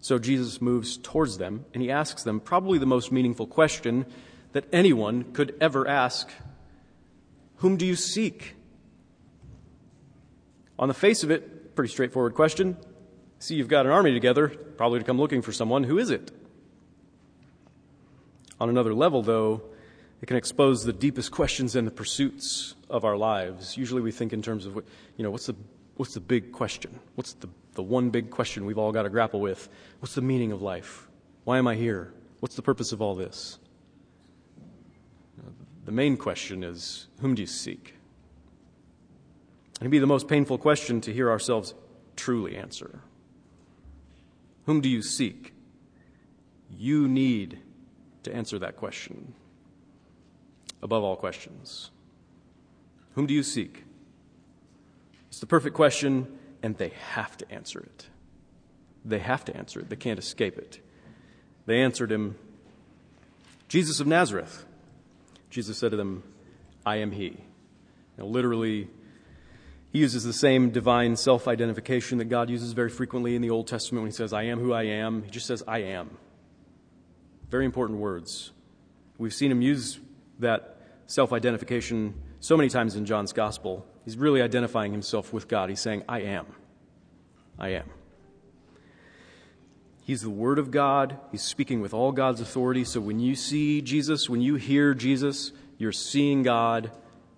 So 0.00 0.18
Jesus 0.18 0.60
moves 0.60 0.96
towards 0.96 1.38
them 1.38 1.64
and 1.74 1.82
he 1.82 1.90
asks 1.90 2.22
them 2.22 2.40
probably 2.40 2.78
the 2.78 2.86
most 2.86 3.12
meaningful 3.12 3.46
question 3.46 4.06
that 4.52 4.64
anyone 4.72 5.32
could 5.32 5.54
ever 5.60 5.86
ask 5.86 6.30
Whom 7.56 7.76
do 7.76 7.86
you 7.86 7.94
seek? 7.94 8.56
On 10.78 10.88
the 10.88 10.94
face 10.94 11.22
of 11.22 11.30
it, 11.30 11.76
pretty 11.76 11.92
straightforward 11.92 12.34
question. 12.34 12.76
See, 13.38 13.54
you've 13.54 13.68
got 13.68 13.86
an 13.86 13.92
army 13.92 14.12
together, 14.12 14.48
probably 14.48 14.98
to 14.98 15.04
come 15.04 15.18
looking 15.18 15.42
for 15.42 15.52
someone. 15.52 15.84
Who 15.84 15.98
is 15.98 16.10
it? 16.10 16.32
On 18.60 18.68
another 18.68 18.94
level, 18.94 19.22
though, 19.22 19.62
it 20.22 20.26
can 20.26 20.36
expose 20.36 20.84
the 20.84 20.92
deepest 20.92 21.32
questions 21.32 21.76
and 21.76 21.86
the 21.86 21.90
pursuits 21.90 22.76
of 22.88 23.04
our 23.04 23.16
lives. 23.16 23.76
Usually 23.76 24.00
we 24.00 24.12
think 24.12 24.32
in 24.32 24.40
terms 24.40 24.64
of, 24.64 24.76
you 25.16 25.24
know, 25.24 25.30
what's 25.30 25.46
the, 25.46 25.56
what's 25.96 26.14
the 26.14 26.20
big 26.20 26.52
question? 26.52 26.98
What's 27.16 27.34
the 27.34 27.48
the 27.74 27.82
one 27.82 28.10
big 28.10 28.30
question 28.30 28.66
we've 28.66 28.78
all 28.78 28.92
got 28.92 29.02
to 29.02 29.10
grapple 29.10 29.40
with 29.40 29.68
what's 30.00 30.14
the 30.14 30.22
meaning 30.22 30.52
of 30.52 30.62
life? 30.62 31.08
Why 31.44 31.58
am 31.58 31.66
I 31.66 31.74
here? 31.74 32.12
What's 32.40 32.56
the 32.56 32.62
purpose 32.62 32.92
of 32.92 33.00
all 33.00 33.14
this? 33.14 33.58
The 35.84 35.92
main 35.92 36.16
question 36.16 36.62
is 36.62 37.08
whom 37.20 37.34
do 37.34 37.42
you 37.42 37.46
seek? 37.46 37.96
It'd 39.80 39.90
be 39.90 39.98
the 39.98 40.06
most 40.06 40.28
painful 40.28 40.58
question 40.58 41.00
to 41.02 41.12
hear 41.12 41.30
ourselves 41.30 41.74
truly 42.14 42.56
answer. 42.56 43.00
Whom 44.66 44.80
do 44.80 44.88
you 44.88 45.02
seek? 45.02 45.52
You 46.70 47.08
need 47.08 47.58
to 48.22 48.32
answer 48.32 48.58
that 48.60 48.76
question 48.76 49.34
above 50.82 51.04
all 51.04 51.16
questions. 51.16 51.90
Whom 53.14 53.26
do 53.26 53.34
you 53.34 53.42
seek? 53.42 53.84
It's 55.28 55.40
the 55.40 55.46
perfect 55.46 55.76
question 55.76 56.38
and 56.62 56.76
they 56.76 56.92
have 57.12 57.36
to 57.38 57.50
answer 57.50 57.80
it. 57.80 58.06
They 59.04 59.18
have 59.18 59.44
to 59.46 59.56
answer 59.56 59.80
it. 59.80 59.88
They 59.88 59.96
can't 59.96 60.18
escape 60.18 60.58
it. 60.58 60.80
They 61.66 61.80
answered 61.80 62.10
him, 62.10 62.36
Jesus 63.68 64.00
of 64.00 64.06
Nazareth. 64.06 64.64
Jesus 65.50 65.78
said 65.78 65.90
to 65.90 65.96
them, 65.96 66.22
I 66.84 66.96
am 66.96 67.12
he. 67.12 67.38
Now, 68.16 68.24
literally, 68.24 68.88
he 69.90 69.98
uses 69.98 70.24
the 70.24 70.32
same 70.32 70.70
divine 70.70 71.16
self 71.16 71.48
identification 71.48 72.18
that 72.18 72.26
God 72.26 72.48
uses 72.48 72.72
very 72.72 72.90
frequently 72.90 73.36
in 73.36 73.42
the 73.42 73.50
Old 73.50 73.66
Testament 73.66 74.02
when 74.02 74.10
he 74.10 74.16
says, 74.16 74.32
I 74.32 74.44
am 74.44 74.58
who 74.58 74.72
I 74.72 74.84
am. 74.84 75.22
He 75.22 75.30
just 75.30 75.46
says, 75.46 75.62
I 75.66 75.78
am. 75.78 76.16
Very 77.50 77.64
important 77.64 77.98
words. 77.98 78.52
We've 79.18 79.34
seen 79.34 79.50
him 79.50 79.62
use 79.62 80.00
that 80.38 80.71
self 81.06 81.32
identification 81.32 82.14
so 82.40 82.56
many 82.56 82.68
times 82.68 82.96
in 82.96 83.06
John's 83.06 83.32
Gospel. 83.32 83.86
He's 84.04 84.16
really 84.16 84.42
identifying 84.42 84.92
himself 84.92 85.32
with 85.32 85.48
God. 85.48 85.68
He's 85.68 85.80
saying, 85.80 86.02
I 86.08 86.20
am. 86.22 86.46
I 87.58 87.68
am. 87.70 87.88
He's 90.04 90.22
the 90.22 90.30
Word 90.30 90.58
of 90.58 90.70
God. 90.70 91.18
He's 91.30 91.42
speaking 91.42 91.80
with 91.80 91.94
all 91.94 92.10
God's 92.10 92.40
authority. 92.40 92.84
So 92.84 93.00
when 93.00 93.20
you 93.20 93.36
see 93.36 93.80
Jesus, 93.80 94.28
when 94.28 94.40
you 94.40 94.56
hear 94.56 94.94
Jesus, 94.94 95.52
you're 95.78 95.92
seeing 95.92 96.42
God, 96.42 96.90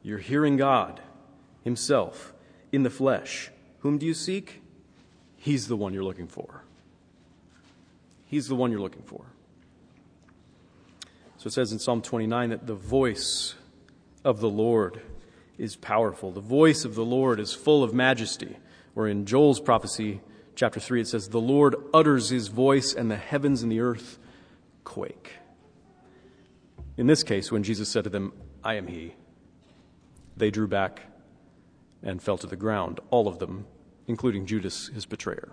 you're 0.02 0.18
hearing 0.18 0.56
God 0.56 1.00
Himself 1.62 2.32
in 2.72 2.82
the 2.82 2.90
flesh. 2.90 3.50
Whom 3.80 3.98
do 3.98 4.06
you 4.06 4.14
seek? 4.14 4.62
He's 5.36 5.68
the 5.68 5.76
one 5.76 5.92
you're 5.92 6.04
looking 6.04 6.26
for. 6.26 6.64
He's 8.24 8.48
the 8.48 8.54
one 8.54 8.70
you're 8.70 8.80
looking 8.80 9.02
for. 9.02 9.26
So 11.44 11.48
it 11.48 11.52
says 11.52 11.72
in 11.72 11.78
Psalm 11.78 12.00
29 12.00 12.48
that 12.48 12.66
the 12.66 12.74
voice 12.74 13.54
of 14.24 14.40
the 14.40 14.48
Lord 14.48 15.02
is 15.58 15.76
powerful. 15.76 16.30
The 16.30 16.40
voice 16.40 16.86
of 16.86 16.94
the 16.94 17.04
Lord 17.04 17.38
is 17.38 17.52
full 17.52 17.84
of 17.84 17.92
majesty. 17.92 18.56
Or 18.96 19.06
in 19.06 19.26
Joel's 19.26 19.60
prophecy, 19.60 20.22
chapter 20.54 20.80
3, 20.80 21.02
it 21.02 21.08
says, 21.08 21.28
The 21.28 21.42
Lord 21.42 21.76
utters 21.92 22.30
his 22.30 22.48
voice, 22.48 22.94
and 22.94 23.10
the 23.10 23.18
heavens 23.18 23.62
and 23.62 23.70
the 23.70 23.80
earth 23.80 24.18
quake. 24.84 25.32
In 26.96 27.08
this 27.08 27.22
case, 27.22 27.52
when 27.52 27.62
Jesus 27.62 27.90
said 27.90 28.04
to 28.04 28.10
them, 28.10 28.32
I 28.64 28.76
am 28.76 28.86
he, 28.86 29.12
They 30.38 30.50
drew 30.50 30.66
back 30.66 31.02
and 32.02 32.22
fell 32.22 32.38
to 32.38 32.46
the 32.46 32.56
ground, 32.56 33.00
all 33.10 33.28
of 33.28 33.38
them, 33.38 33.66
including 34.06 34.46
Judas, 34.46 34.88
his 34.94 35.04
betrayer. 35.04 35.52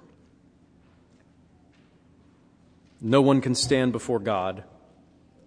No 3.02 3.22
one 3.22 3.42
can 3.42 3.56
stand 3.56 3.92
before 3.92 4.20
God 4.20 4.64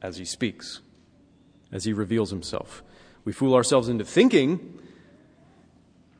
as 0.04 0.18
he 0.18 0.24
speaks, 0.26 0.82
as 1.72 1.84
he 1.84 1.92
reveals 1.94 2.28
himself. 2.28 2.82
We 3.24 3.32
fool 3.32 3.54
ourselves 3.54 3.88
into 3.88 4.04
thinking 4.04 4.78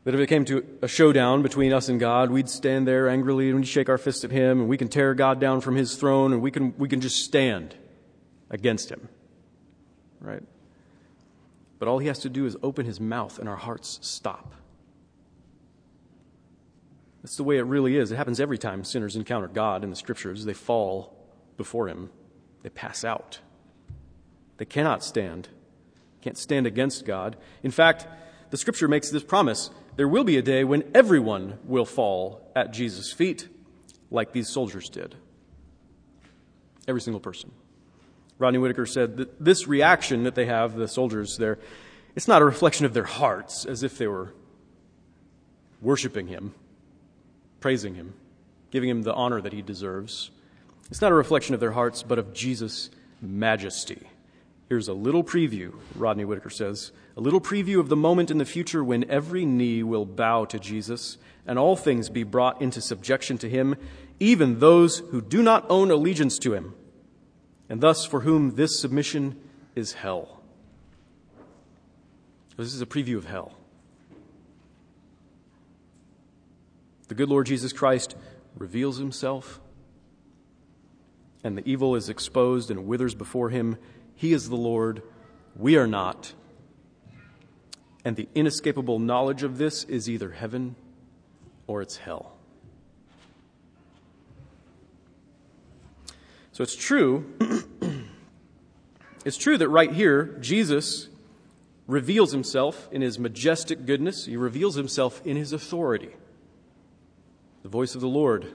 that 0.04 0.14
if 0.14 0.20
it 0.20 0.26
came 0.26 0.46
to 0.46 0.64
a 0.80 0.88
showdown 0.88 1.42
between 1.42 1.70
us 1.70 1.90
and 1.90 2.00
God, 2.00 2.30
we'd 2.30 2.48
stand 2.48 2.88
there 2.88 3.10
angrily 3.10 3.50
and 3.50 3.58
we'd 3.58 3.68
shake 3.68 3.90
our 3.90 3.98
fist 3.98 4.24
at 4.24 4.30
him 4.30 4.60
and 4.60 4.68
we 4.70 4.78
can 4.78 4.88
tear 4.88 5.14
God 5.14 5.38
down 5.38 5.60
from 5.60 5.76
his 5.76 5.96
throne 5.96 6.32
and 6.32 6.40
we 6.40 6.50
can, 6.50 6.74
we 6.78 6.88
can 6.88 7.02
just 7.02 7.22
stand 7.24 7.74
against 8.48 8.90
him. 8.90 9.06
Right? 10.18 10.42
But 11.78 11.86
all 11.86 11.98
he 11.98 12.08
has 12.08 12.20
to 12.20 12.30
do 12.30 12.46
is 12.46 12.56
open 12.62 12.86
his 12.86 13.00
mouth 13.00 13.38
and 13.38 13.50
our 13.50 13.56
hearts 13.56 13.98
stop. 14.00 14.54
That's 17.22 17.36
the 17.36 17.44
way 17.44 17.58
it 17.58 17.62
really 17.62 17.98
is. 17.98 18.12
It 18.12 18.16
happens 18.16 18.40
every 18.40 18.58
time 18.58 18.82
sinners 18.82 19.14
encounter 19.14 19.48
God 19.48 19.84
in 19.84 19.90
the 19.90 19.96
scriptures. 19.96 20.46
They 20.46 20.54
fall 20.54 21.14
before 21.58 21.88
him, 21.88 22.08
they 22.62 22.70
pass 22.70 23.04
out. 23.04 23.40
They 24.56 24.64
cannot 24.64 25.02
stand, 25.02 25.48
can't 26.22 26.38
stand 26.38 26.66
against 26.66 27.04
God. 27.04 27.36
In 27.62 27.70
fact, 27.70 28.06
the 28.50 28.56
scripture 28.56 28.88
makes 28.88 29.10
this 29.10 29.24
promise 29.24 29.70
there 29.96 30.08
will 30.08 30.24
be 30.24 30.36
a 30.36 30.42
day 30.42 30.64
when 30.64 30.84
everyone 30.94 31.58
will 31.64 31.84
fall 31.84 32.50
at 32.56 32.72
Jesus' 32.72 33.12
feet, 33.12 33.48
like 34.10 34.32
these 34.32 34.48
soldiers 34.48 34.88
did. 34.88 35.14
Every 36.86 37.00
single 37.00 37.20
person. 37.20 37.52
Rodney 38.38 38.58
Whitacre 38.58 38.86
said 38.86 39.16
that 39.18 39.42
this 39.42 39.68
reaction 39.68 40.24
that 40.24 40.34
they 40.34 40.46
have, 40.46 40.74
the 40.74 40.88
soldiers 40.88 41.36
there, 41.36 41.58
it's 42.16 42.28
not 42.28 42.42
a 42.42 42.44
reflection 42.44 42.86
of 42.86 42.94
their 42.94 43.04
hearts 43.04 43.64
as 43.64 43.82
if 43.82 43.98
they 43.98 44.06
were 44.06 44.34
worshiping 45.80 46.26
him, 46.26 46.54
praising 47.60 47.94
him, 47.94 48.14
giving 48.70 48.88
him 48.88 49.02
the 49.02 49.14
honor 49.14 49.40
that 49.40 49.52
he 49.52 49.62
deserves. 49.62 50.30
It's 50.90 51.00
not 51.00 51.12
a 51.12 51.14
reflection 51.14 51.54
of 51.54 51.60
their 51.60 51.72
hearts, 51.72 52.02
but 52.02 52.18
of 52.18 52.32
Jesus' 52.32 52.90
majesty. 53.20 54.08
Here's 54.68 54.88
a 54.88 54.94
little 54.94 55.22
preview, 55.22 55.74
Rodney 55.94 56.24
Whitacre 56.24 56.50
says, 56.50 56.90
a 57.16 57.20
little 57.20 57.40
preview 57.40 57.80
of 57.80 57.88
the 57.88 57.96
moment 57.96 58.30
in 58.30 58.38
the 58.38 58.44
future 58.46 58.82
when 58.82 59.08
every 59.10 59.44
knee 59.44 59.82
will 59.82 60.06
bow 60.06 60.46
to 60.46 60.58
Jesus 60.58 61.18
and 61.46 61.58
all 61.58 61.76
things 61.76 62.08
be 62.08 62.22
brought 62.22 62.62
into 62.62 62.80
subjection 62.80 63.36
to 63.38 63.48
him, 63.48 63.76
even 64.18 64.60
those 64.60 65.00
who 65.10 65.20
do 65.20 65.42
not 65.42 65.66
own 65.68 65.90
allegiance 65.90 66.38
to 66.38 66.54
him, 66.54 66.74
and 67.68 67.80
thus 67.80 68.06
for 68.06 68.20
whom 68.20 68.56
this 68.56 68.80
submission 68.80 69.38
is 69.74 69.92
hell. 69.92 70.40
This 72.56 72.72
is 72.72 72.80
a 72.80 72.86
preview 72.86 73.16
of 73.16 73.26
hell. 73.26 73.52
The 77.08 77.14
good 77.14 77.28
Lord 77.28 77.46
Jesus 77.46 77.72
Christ 77.72 78.16
reveals 78.56 78.96
himself, 78.96 79.60
and 81.42 81.58
the 81.58 81.68
evil 81.68 81.94
is 81.96 82.08
exposed 82.08 82.70
and 82.70 82.86
withers 82.86 83.14
before 83.14 83.50
him 83.50 83.76
he 84.16 84.32
is 84.32 84.48
the 84.48 84.56
Lord, 84.56 85.02
we 85.56 85.76
are 85.76 85.86
not. 85.86 86.32
And 88.04 88.16
the 88.16 88.28
inescapable 88.34 88.98
knowledge 88.98 89.42
of 89.42 89.58
this 89.58 89.84
is 89.84 90.08
either 90.08 90.30
heaven 90.30 90.76
or 91.66 91.82
it's 91.82 91.96
hell. 91.96 92.32
So 96.52 96.62
it's 96.62 96.76
true. 96.76 97.32
it's 99.24 99.36
true 99.36 99.58
that 99.58 99.68
right 99.68 99.92
here, 99.92 100.38
Jesus 100.40 101.08
reveals 101.86 102.32
himself 102.32 102.88
in 102.92 103.02
his 103.02 103.18
majestic 103.18 103.84
goodness, 103.84 104.26
he 104.26 104.36
reveals 104.36 104.74
himself 104.74 105.20
in 105.26 105.36
his 105.36 105.52
authority. 105.52 106.10
The 107.62 107.68
voice 107.68 107.94
of 107.94 108.00
the 108.00 108.08
Lord 108.08 108.54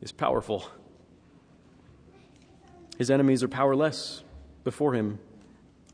is 0.00 0.12
powerful. 0.12 0.66
His 2.98 3.10
enemies 3.10 3.42
are 3.42 3.48
powerless 3.48 4.22
before 4.64 4.94
him. 4.94 5.18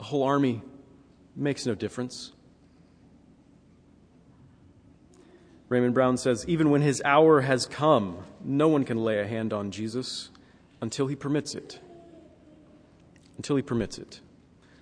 A 0.01 0.05
whole 0.05 0.23
army 0.23 0.63
makes 1.35 1.67
no 1.67 1.75
difference. 1.75 2.33
Raymond 5.69 5.95
Brown 5.95 6.17
says, 6.17 6.45
even 6.49 6.71
when 6.71 6.81
his 6.81 7.03
hour 7.05 7.43
has 7.43 7.67
come, 7.67 8.19
no 8.43 8.69
one 8.69 8.85
can 8.85 9.05
lay 9.05 9.19
a 9.19 9.27
hand 9.27 9.53
on 9.53 9.71
Jesus 9.71 10.31
until 10.81 11.07
he 11.09 11.15
permits 11.15 11.55
it. 11.55 11.79
Until 13.37 13.57
he 13.57 13.63
permits 13.63 13.99
it. 13.99 14.21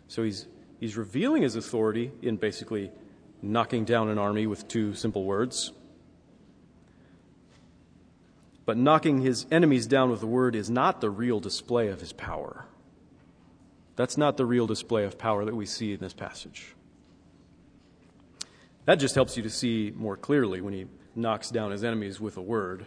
So 0.06 0.22
he's, 0.22 0.46
he's 0.78 0.96
revealing 0.96 1.42
his 1.42 1.56
authority 1.56 2.12
in 2.22 2.36
basically 2.36 2.92
knocking 3.42 3.84
down 3.84 4.08
an 4.08 4.18
army 4.18 4.46
with 4.46 4.68
two 4.68 4.94
simple 4.94 5.24
words. 5.24 5.72
But 8.64 8.76
knocking 8.76 9.20
his 9.20 9.46
enemies 9.50 9.86
down 9.86 10.10
with 10.10 10.20
the 10.20 10.26
word 10.26 10.54
is 10.54 10.70
not 10.70 11.00
the 11.00 11.10
real 11.10 11.40
display 11.40 11.88
of 11.88 12.00
his 12.00 12.12
power. 12.12 12.66
That's 13.96 14.16
not 14.16 14.36
the 14.36 14.44
real 14.44 14.66
display 14.66 15.04
of 15.04 15.18
power 15.18 15.44
that 15.44 15.56
we 15.56 15.66
see 15.66 15.92
in 15.92 16.00
this 16.00 16.12
passage. 16.12 16.74
That 18.84 18.96
just 18.96 19.14
helps 19.14 19.36
you 19.36 19.42
to 19.42 19.50
see 19.50 19.92
more 19.96 20.16
clearly 20.16 20.60
when 20.60 20.72
he 20.72 20.86
knocks 21.14 21.50
down 21.50 21.72
his 21.72 21.82
enemies 21.82 22.20
with 22.20 22.36
a 22.36 22.42
word. 22.42 22.86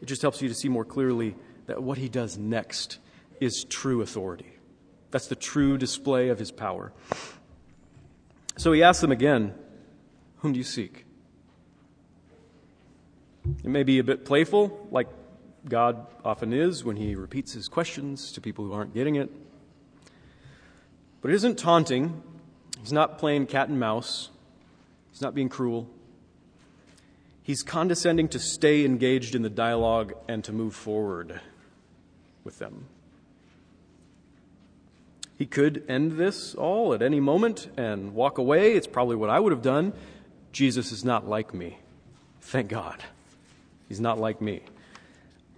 It 0.00 0.06
just 0.06 0.22
helps 0.22 0.42
you 0.42 0.48
to 0.48 0.54
see 0.54 0.68
more 0.68 0.84
clearly 0.84 1.34
that 1.66 1.82
what 1.82 1.98
he 1.98 2.08
does 2.08 2.38
next 2.38 2.98
is 3.40 3.64
true 3.64 4.02
authority. 4.02 4.52
That's 5.10 5.26
the 5.26 5.34
true 5.34 5.78
display 5.78 6.28
of 6.28 6.38
his 6.38 6.52
power. 6.52 6.92
So 8.58 8.72
he 8.72 8.82
asks 8.82 9.00
them 9.00 9.12
again, 9.12 9.54
Whom 10.38 10.52
do 10.52 10.58
you 10.58 10.64
seek? 10.64 11.04
It 13.64 13.70
may 13.70 13.82
be 13.82 13.98
a 13.98 14.04
bit 14.04 14.24
playful, 14.24 14.88
like 14.90 15.08
God 15.68 16.06
often 16.24 16.52
is 16.52 16.84
when 16.84 16.96
he 16.96 17.14
repeats 17.14 17.52
his 17.52 17.68
questions 17.68 18.32
to 18.32 18.40
people 18.40 18.64
who 18.64 18.72
aren't 18.72 18.94
getting 18.94 19.16
it. 19.16 19.30
But 21.26 21.32
it 21.32 21.38
isn't 21.38 21.58
taunting. 21.58 22.22
He's 22.82 22.92
not 22.92 23.18
playing 23.18 23.46
cat 23.46 23.68
and 23.68 23.80
mouse. 23.80 24.30
He's 25.10 25.20
not 25.20 25.34
being 25.34 25.48
cruel. 25.48 25.88
He's 27.42 27.64
condescending 27.64 28.28
to 28.28 28.38
stay 28.38 28.84
engaged 28.84 29.34
in 29.34 29.42
the 29.42 29.50
dialogue 29.50 30.12
and 30.28 30.44
to 30.44 30.52
move 30.52 30.72
forward 30.72 31.40
with 32.44 32.60
them. 32.60 32.84
He 35.36 35.46
could 35.46 35.82
end 35.88 36.12
this 36.12 36.54
all 36.54 36.94
at 36.94 37.02
any 37.02 37.18
moment 37.18 37.70
and 37.76 38.14
walk 38.14 38.38
away. 38.38 38.74
It's 38.74 38.86
probably 38.86 39.16
what 39.16 39.28
I 39.28 39.40
would 39.40 39.50
have 39.50 39.62
done. 39.62 39.94
Jesus 40.52 40.92
is 40.92 41.04
not 41.04 41.26
like 41.26 41.52
me. 41.52 41.78
Thank 42.40 42.68
God. 42.68 43.02
He's 43.88 43.98
not 43.98 44.20
like 44.20 44.40
me. 44.40 44.60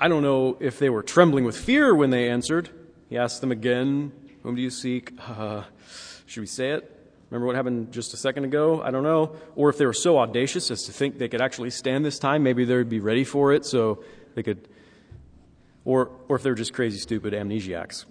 I 0.00 0.08
don't 0.08 0.22
know 0.22 0.56
if 0.60 0.78
they 0.78 0.88
were 0.88 1.02
trembling 1.02 1.44
with 1.44 1.58
fear 1.58 1.94
when 1.94 2.08
they 2.08 2.30
answered. 2.30 2.70
He 3.10 3.18
asked 3.18 3.42
them 3.42 3.52
again, 3.52 4.12
whom 4.48 4.54
do 4.54 4.62
you 4.62 4.70
seek? 4.70 5.12
Uh, 5.28 5.62
should 6.24 6.40
we 6.40 6.46
say 6.46 6.70
it? 6.70 6.90
Remember 7.30 7.46
what 7.46 7.54
happened 7.54 7.92
just 7.92 8.14
a 8.14 8.16
second 8.16 8.44
ago? 8.44 8.80
I 8.82 8.90
don't 8.90 9.02
know. 9.02 9.36
Or 9.56 9.68
if 9.68 9.76
they 9.76 9.84
were 9.84 9.92
so 9.92 10.18
audacious 10.18 10.70
as 10.70 10.84
to 10.84 10.92
think 10.92 11.18
they 11.18 11.28
could 11.28 11.42
actually 11.42 11.68
stand 11.68 12.04
this 12.04 12.18
time, 12.18 12.42
maybe 12.42 12.64
they'd 12.64 12.88
be 12.88 13.00
ready 13.00 13.24
for 13.24 13.52
it 13.52 13.66
so 13.66 14.02
they 14.34 14.42
could. 14.42 14.66
Or, 15.84 16.10
or 16.28 16.36
if 16.36 16.42
they're 16.42 16.54
just 16.54 16.72
crazy, 16.72 16.98
stupid 16.98 17.34
amnesiacs. 17.34 18.06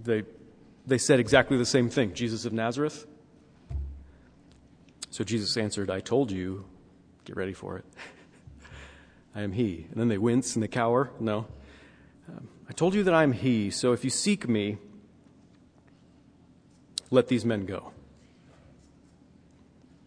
They, 0.00 0.24
they 0.86 0.98
said 0.98 1.20
exactly 1.20 1.56
the 1.56 1.66
same 1.66 1.88
thing 1.88 2.14
Jesus 2.14 2.44
of 2.44 2.52
Nazareth. 2.52 3.06
So 5.10 5.22
Jesus 5.22 5.56
answered, 5.56 5.88
I 5.88 6.00
told 6.00 6.32
you, 6.32 6.64
get 7.24 7.36
ready 7.36 7.52
for 7.52 7.78
it. 7.78 7.84
I 9.36 9.42
am 9.42 9.52
He. 9.52 9.86
And 9.90 10.00
then 10.00 10.08
they 10.08 10.18
wince 10.18 10.56
and 10.56 10.62
they 10.62 10.68
cower. 10.68 11.10
No. 11.20 11.46
Um, 12.28 12.48
I 12.68 12.72
told 12.72 12.94
you 12.94 13.04
that 13.04 13.14
I 13.14 13.22
am 13.22 13.32
He, 13.32 13.70
so 13.70 13.92
if 13.92 14.04
you 14.04 14.10
seek 14.10 14.48
me, 14.48 14.78
let 17.12 17.28
these 17.28 17.44
men 17.44 17.66
go. 17.66 17.92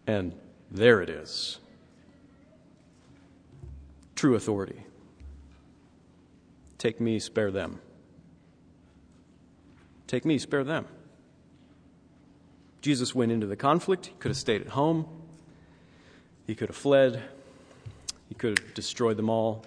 And 0.06 0.34
there 0.70 1.00
it 1.00 1.08
is 1.08 1.58
true 4.16 4.34
authority. 4.34 4.82
Take 6.78 7.00
me, 7.00 7.18
spare 7.18 7.50
them. 7.50 7.80
Take 10.06 10.24
me, 10.24 10.38
spare 10.38 10.64
them. 10.64 10.86
Jesus 12.80 13.14
went 13.14 13.30
into 13.30 13.46
the 13.46 13.56
conflict. 13.56 14.06
He 14.06 14.14
could 14.18 14.30
have 14.30 14.36
stayed 14.36 14.62
at 14.62 14.68
home. 14.68 15.06
He 16.46 16.54
could 16.54 16.68
have 16.68 16.76
fled. 16.76 17.22
He 18.28 18.34
could 18.34 18.58
have 18.58 18.74
destroyed 18.74 19.16
them 19.16 19.28
all. 19.28 19.64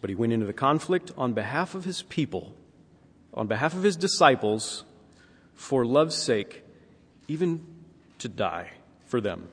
But 0.00 0.10
he 0.10 0.16
went 0.16 0.32
into 0.32 0.46
the 0.46 0.52
conflict 0.52 1.10
on 1.16 1.32
behalf 1.32 1.74
of 1.74 1.84
his 1.84 2.02
people 2.02 2.54
on 3.34 3.46
behalf 3.46 3.74
of 3.74 3.82
his 3.82 3.96
disciples 3.96 4.84
for 5.54 5.84
love's 5.84 6.16
sake, 6.16 6.64
even 7.28 7.66
to 8.18 8.28
die 8.28 8.70
for 9.06 9.20
them 9.20 9.48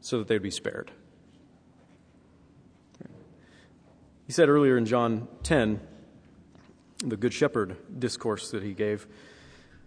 so 0.00 0.18
that 0.18 0.28
they'd 0.28 0.42
be 0.42 0.50
spared. 0.50 0.90
He 4.26 4.32
said 4.32 4.48
earlier 4.48 4.76
in 4.76 4.86
John 4.86 5.28
10, 5.42 5.80
the 7.04 7.16
Good 7.16 7.34
Shepherd 7.34 7.76
discourse 7.98 8.50
that 8.50 8.62
he 8.62 8.72
gave, 8.72 9.06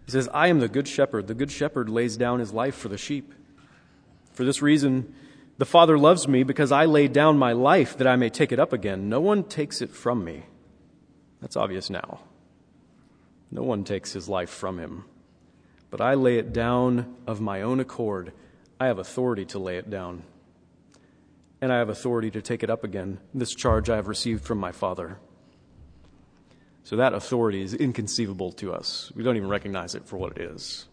He 0.06 0.12
says, 0.12 0.30
I 0.34 0.48
am 0.48 0.60
the 0.60 0.68
good 0.68 0.88
shepherd. 0.88 1.28
The 1.28 1.34
good 1.34 1.52
shepherd 1.52 1.90
lays 1.90 2.18
down 2.18 2.40
his 2.40 2.54
life 2.54 2.76
for 2.76 2.90
the 2.90 2.98
sheep. 2.98 3.34
For 4.34 4.44
this 4.44 4.62
reason, 4.62 5.16
the 5.58 5.66
Father 5.66 5.98
loves 5.98 6.28
me 6.28 6.44
because 6.44 6.72
I 6.72 6.86
lay 6.86 7.08
down 7.08 7.38
my 7.38 7.54
life 7.54 7.98
that 7.98 8.08
I 8.08 8.18
may 8.18 8.30
take 8.30 8.52
it 8.52 8.60
up 8.60 8.74
again. 8.74 9.10
No 9.10 9.22
one 9.22 9.44
takes 9.44 9.82
it 9.82 9.90
from 9.90 10.24
me. 10.24 10.44
That's 11.42 11.56
obvious 11.56 11.90
now. 11.90 12.20
No 13.52 13.64
one 13.64 13.84
takes 13.84 14.14
his 14.14 14.28
life 14.28 14.50
from 14.50 14.80
him. 14.80 15.06
But 15.90 16.02
I 16.02 16.16
lay 16.16 16.38
it 16.38 16.54
down 16.54 17.16
of 17.26 17.40
my 17.40 17.62
own 17.62 17.80
accord. 17.80 18.34
I 18.80 18.88
have 18.88 19.00
authority 19.00 19.46
to 19.46 19.60
lay 19.60 19.78
it 19.78 19.90
down. 19.90 20.24
And 21.62 21.72
I 21.72 21.78
have 21.78 21.90
authority 21.90 22.32
to 22.32 22.42
take 22.42 22.64
it 22.64 22.70
up 22.70 22.84
again. 22.84 23.20
This 23.34 23.56
charge 23.56 23.90
I 23.90 23.96
have 23.96 24.08
received 24.08 24.44
from 24.44 24.58
my 24.58 24.72
Father. 24.72 25.20
So 26.84 26.98
that 26.98 27.14
authority 27.14 27.62
is 27.62 27.74
inconceivable 27.74 28.52
to 28.54 28.74
us. 28.74 29.12
We 29.16 29.24
don't 29.24 29.38
even 29.38 29.50
recognize 29.50 29.96
it 29.96 30.06
for 30.06 30.18
what 30.18 30.38
it 30.38 30.42
is. 30.42 30.86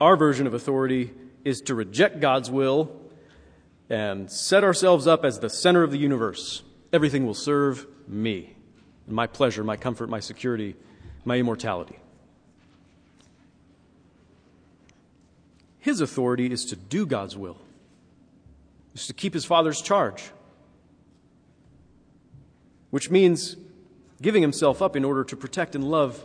Our 0.00 0.16
version 0.16 0.46
of 0.46 0.54
authority 0.54 1.12
is 1.44 1.60
to 1.62 1.74
reject 1.74 2.20
God's 2.20 2.50
will 2.50 3.00
and 3.88 4.30
set 4.30 4.64
ourselves 4.64 5.06
up 5.06 5.24
as 5.24 5.38
the 5.38 5.50
center 5.50 5.82
of 5.82 5.90
the 5.90 5.98
universe. 5.98 6.62
Everything 6.92 7.26
will 7.26 7.34
serve 7.34 7.86
me, 8.08 8.55
my 9.06 9.26
pleasure, 9.26 9.62
my 9.62 9.76
comfort, 9.76 10.08
my 10.08 10.20
security, 10.20 10.76
my 11.24 11.36
immortality. 11.36 11.98
His 15.78 16.00
authority 16.00 16.50
is 16.50 16.64
to 16.66 16.76
do 16.76 17.06
God's 17.06 17.36
will, 17.36 17.58
is 18.94 19.06
to 19.06 19.12
keep 19.12 19.34
his 19.34 19.44
Father's 19.44 19.80
charge 19.80 20.30
which 22.96 23.10
means 23.10 23.56
giving 24.22 24.42
himself 24.42 24.80
up 24.80 24.96
in 24.96 25.04
order 25.04 25.22
to 25.24 25.36
protect 25.36 25.74
and 25.74 25.84
love 25.84 26.24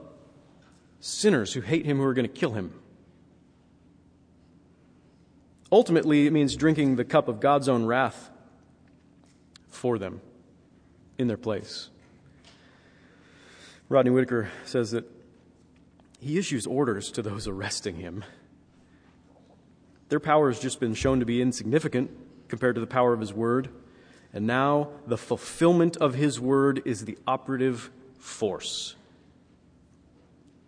sinners 1.01 1.51
who 1.51 1.59
hate 1.59 1.85
him, 1.85 1.97
who 1.97 2.03
are 2.03 2.13
going 2.13 2.25
to 2.25 2.33
kill 2.33 2.53
him. 2.53 2.73
Ultimately, 5.69 6.27
it 6.27 6.31
means 6.31 6.55
drinking 6.55 6.95
the 6.95 7.03
cup 7.03 7.27
of 7.27 7.41
God's 7.41 7.67
own 7.67 7.85
wrath 7.85 8.29
for 9.67 9.97
them 9.97 10.21
in 11.17 11.27
their 11.27 11.35
place. 11.35 11.89
Rodney 13.91 14.11
Whitacre 14.11 14.49
says 14.63 14.91
that 14.91 15.03
he 16.21 16.37
issues 16.37 16.65
orders 16.65 17.11
to 17.11 17.21
those 17.21 17.45
arresting 17.45 17.97
him. 17.97 18.23
Their 20.07 20.21
power 20.21 20.49
has 20.49 20.61
just 20.61 20.79
been 20.79 20.93
shown 20.93 21.19
to 21.19 21.25
be 21.25 21.41
insignificant 21.41 22.09
compared 22.47 22.75
to 22.75 22.81
the 22.81 22.87
power 22.87 23.11
of 23.11 23.19
his 23.19 23.33
word. 23.33 23.67
And 24.33 24.47
now 24.47 24.91
the 25.07 25.17
fulfillment 25.17 25.97
of 25.97 26.13
his 26.13 26.39
word 26.39 26.81
is 26.85 27.03
the 27.03 27.17
operative 27.27 27.89
force. 28.17 28.95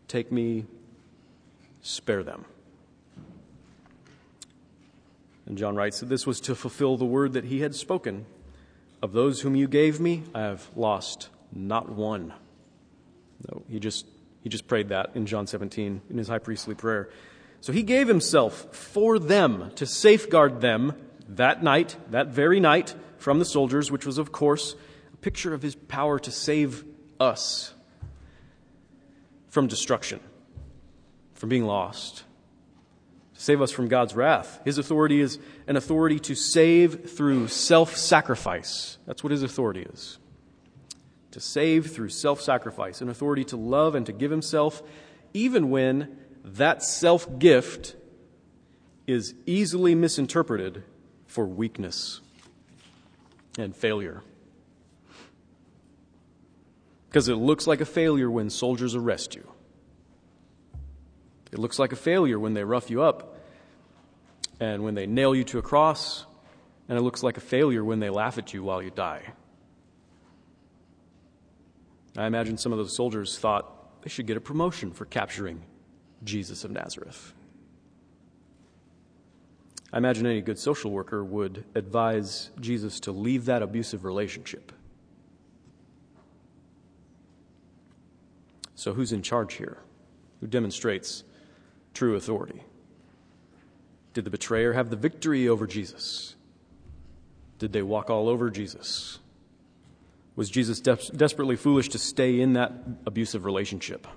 Take 0.10 0.30
me, 0.30 0.66
spare 1.82 2.24
them. 2.24 2.44
And 5.46 5.58
John 5.58 5.78
writes 5.78 6.02
that 6.02 6.10
this 6.10 6.28
was 6.28 6.42
to 6.42 6.56
fulfill 6.56 6.98
the 6.98 7.06
word 7.06 7.32
that 7.34 7.46
he 7.46 7.62
had 7.62 7.74
spoken. 7.74 8.26
Of 9.02 9.14
those 9.14 9.42
whom 9.42 9.56
you 9.56 9.70
gave 9.70 10.02
me, 10.02 10.24
I 10.36 10.42
have 10.42 10.68
lost 10.76 11.30
not 11.54 11.88
one. 11.88 12.34
No, 13.52 13.64
he 13.70 13.80
just, 13.80 14.06
he 14.42 14.50
just 14.50 14.68
prayed 14.68 14.90
that 14.90 15.12
in 15.16 15.26
John 15.26 15.48
17 15.48 16.02
in 16.10 16.18
his 16.18 16.28
high 16.28 16.40
priestly 16.40 16.76
prayer. 16.76 17.10
So 17.62 17.72
he 17.72 17.84
gave 17.84 18.08
himself 18.08 18.76
for 18.76 19.20
them 19.20 19.72
to 19.76 19.86
safeguard 19.86 20.62
them 20.62 20.94
that 21.30 21.64
night, 21.64 21.96
that 22.12 22.28
very 22.28 22.60
night, 22.60 22.96
from 23.18 23.40
the 23.40 23.46
soldiers, 23.46 23.90
which 23.90 24.06
was, 24.06 24.18
of 24.18 24.32
course, 24.32 24.76
a 25.14 25.18
picture 25.18 25.54
of 25.54 25.62
his 25.62 25.76
power 25.76 26.20
to 26.20 26.30
save 26.30 26.84
us 27.20 27.74
from 29.48 29.68
destruction, 29.68 30.20
from 31.36 31.48
being 31.48 31.66
lost, 31.66 32.24
to 33.36 33.42
save 33.42 33.62
us 33.62 33.72
from 33.72 33.88
God's 33.88 34.14
wrath. 34.14 34.60
His 34.66 34.78
authority 34.78 35.22
is 35.22 35.40
an 35.68 35.78
authority 35.78 36.20
to 36.20 36.36
save 36.36 37.12
through 37.12 37.48
self 37.48 37.96
sacrifice. 37.96 38.98
That's 39.06 39.24
what 39.24 39.32
his 39.32 39.44
authority 39.44 39.84
is. 39.84 40.18
To 41.34 41.40
save 41.40 41.90
through 41.90 42.10
self 42.10 42.42
sacrifice, 42.42 43.02
an 43.02 43.10
authority 43.10 43.44
to 43.46 43.58
love 43.58 43.96
and 43.96 44.06
to 44.06 44.14
give 44.14 44.30
himself, 44.30 44.84
even 45.34 45.72
when 45.72 46.16
that 46.44 46.84
self 46.84 47.40
gift 47.40 47.96
is 49.08 49.34
easily 49.48 49.96
misinterpreted 49.96 50.84
for 51.26 51.48
weakness 51.48 52.22
and 53.58 53.76
failure. 53.76 54.22
Because 57.10 57.28
it 57.30 57.36
looks 57.36 57.66
like 57.66 57.82
a 57.82 57.86
failure 57.86 58.30
when 58.30 58.52
soldiers 58.52 58.94
arrest 58.94 59.34
you. 59.34 59.52
It 61.52 61.58
looks 61.58 61.80
like 61.80 61.92
a 61.94 61.96
failure 61.96 62.40
when 62.40 62.54
they 62.54 62.64
rough 62.64 62.92
you 62.92 63.02
up 63.02 63.40
and 64.60 64.84
when 64.84 64.94
they 64.94 65.08
nail 65.08 65.34
you 65.34 65.44
to 65.46 65.58
a 65.58 65.64
cross, 65.64 66.28
and 66.88 66.96
it 66.96 67.02
looks 67.02 67.24
like 67.24 67.38
a 67.38 67.42
failure 67.42 67.84
when 67.84 68.00
they 68.00 68.12
laugh 68.12 68.38
at 68.38 68.54
you 68.54 68.62
while 68.62 68.84
you 68.84 68.92
die. 68.92 69.34
I 72.16 72.26
imagine 72.28 72.58
some 72.58 72.72
of 72.72 72.78
those 72.78 72.96
soldiers 72.96 73.38
thought 73.38 74.02
they 74.04 74.10
should 74.10 74.28
get 74.28 74.38
a 74.38 74.42
promotion 74.42 74.92
for 74.92 75.06
capturing 75.06 75.64
Jesus 76.24 76.64
of 76.64 76.72
Nazareth. 76.72 77.34
I 79.92 79.98
imagine 79.98 80.26
any 80.26 80.42
good 80.42 80.58
social 80.58 80.92
worker 80.92 81.24
would 81.24 81.66
advise 81.76 82.50
Jesus 82.60 83.00
to 83.02 83.12
leave 83.12 83.46
that 83.46 83.62
abusive 83.62 84.06
relationship. 84.06 84.72
So, 88.76 88.94
who's 88.94 89.12
in 89.12 89.22
charge 89.22 89.54
here? 89.54 89.78
Who 90.42 90.48
demonstrates 90.48 91.24
true 91.94 92.16
authority? 92.16 92.64
Did 94.14 94.26
the 94.26 94.32
betrayer 94.32 94.74
have 94.74 94.90
the 94.90 94.96
victory 94.96 95.48
over 95.48 95.66
Jesus? 95.68 96.36
Did 97.60 97.72
they 97.72 97.82
walk 97.82 98.10
all 98.10 98.28
over 98.28 98.50
Jesus? 98.50 99.20
Was 100.36 100.50
Jesus 100.50 100.80
de- 100.80 100.96
desperately 101.16 101.56
foolish 101.56 101.90
to 101.90 102.00
stay 102.00 102.40
in 102.40 102.54
that 102.54 102.74
abusive 103.06 103.46
relationship? 103.46 104.08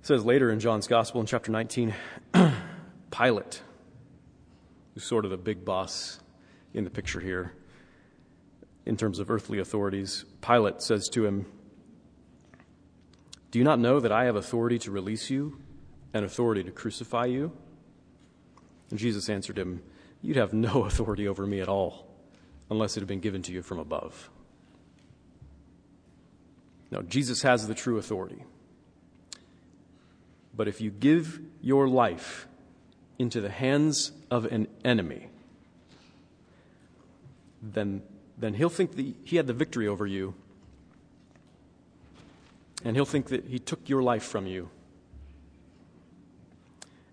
It 0.00 0.06
says 0.06 0.24
later 0.24 0.50
in 0.50 0.60
John's 0.60 0.86
Gospel 0.86 1.20
in 1.20 1.26
chapter 1.26 1.50
19, 1.50 1.94
Pilate, 3.10 3.62
who's 4.94 5.04
sort 5.04 5.24
of 5.24 5.30
the 5.30 5.36
big 5.36 5.64
boss 5.64 6.20
in 6.74 6.84
the 6.84 6.90
picture 6.90 7.20
here 7.20 7.52
in 8.86 8.96
terms 8.96 9.18
of 9.18 9.30
earthly 9.30 9.58
authorities, 9.58 10.24
Pilate 10.40 10.80
says 10.82 11.08
to 11.10 11.24
him, 11.24 11.46
Do 13.50 13.58
you 13.58 13.64
not 13.64 13.78
know 13.78 14.00
that 14.00 14.12
I 14.12 14.24
have 14.24 14.36
authority 14.36 14.78
to 14.80 14.90
release 14.90 15.28
you 15.28 15.60
and 16.14 16.24
authority 16.24 16.62
to 16.64 16.70
crucify 16.70 17.26
you? 17.26 17.52
And 18.90 18.98
Jesus 18.98 19.28
answered 19.28 19.58
him, 19.58 19.82
You'd 20.20 20.36
have 20.36 20.52
no 20.52 20.84
authority 20.84 21.26
over 21.26 21.46
me 21.46 21.60
at 21.60 21.68
all 21.68 22.11
unless 22.72 22.96
it 22.96 23.00
had 23.00 23.08
been 23.08 23.20
given 23.20 23.42
to 23.42 23.52
you 23.52 23.62
from 23.62 23.78
above. 23.78 24.30
No, 26.90 27.02
Jesus 27.02 27.42
has 27.42 27.68
the 27.68 27.74
true 27.74 27.98
authority. 27.98 28.42
But 30.54 30.68
if 30.68 30.80
you 30.80 30.90
give 30.90 31.40
your 31.62 31.88
life 31.88 32.46
into 33.18 33.40
the 33.40 33.48
hands 33.48 34.12
of 34.30 34.44
an 34.46 34.66
enemy, 34.84 35.28
then, 37.62 38.02
then 38.36 38.54
he'll 38.54 38.68
think 38.68 38.96
that 38.96 39.14
he 39.24 39.36
had 39.36 39.46
the 39.46 39.52
victory 39.52 39.86
over 39.86 40.06
you, 40.06 40.34
and 42.84 42.96
he'll 42.96 43.04
think 43.04 43.28
that 43.28 43.46
he 43.46 43.58
took 43.58 43.88
your 43.88 44.02
life 44.02 44.24
from 44.24 44.46
you. 44.46 44.68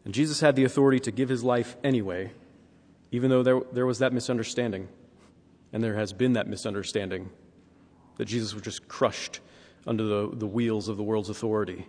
And 0.03 0.13
Jesus 0.13 0.39
had 0.39 0.55
the 0.55 0.63
authority 0.63 0.99
to 1.01 1.11
give 1.11 1.29
his 1.29 1.43
life 1.43 1.77
anyway, 1.83 2.31
even 3.11 3.29
though 3.29 3.43
there, 3.43 3.61
there 3.71 3.85
was 3.85 3.99
that 3.99 4.11
misunderstanding. 4.11 4.87
And 5.71 5.83
there 5.83 5.95
has 5.95 6.13
been 6.13 6.33
that 6.33 6.47
misunderstanding 6.47 7.29
that 8.17 8.25
Jesus 8.25 8.53
was 8.53 8.63
just 8.63 8.87
crushed 8.87 9.39
under 9.87 10.03
the, 10.03 10.29
the 10.33 10.47
wheels 10.47 10.87
of 10.89 10.97
the 10.97 11.03
world's 11.03 11.29
authority 11.29 11.87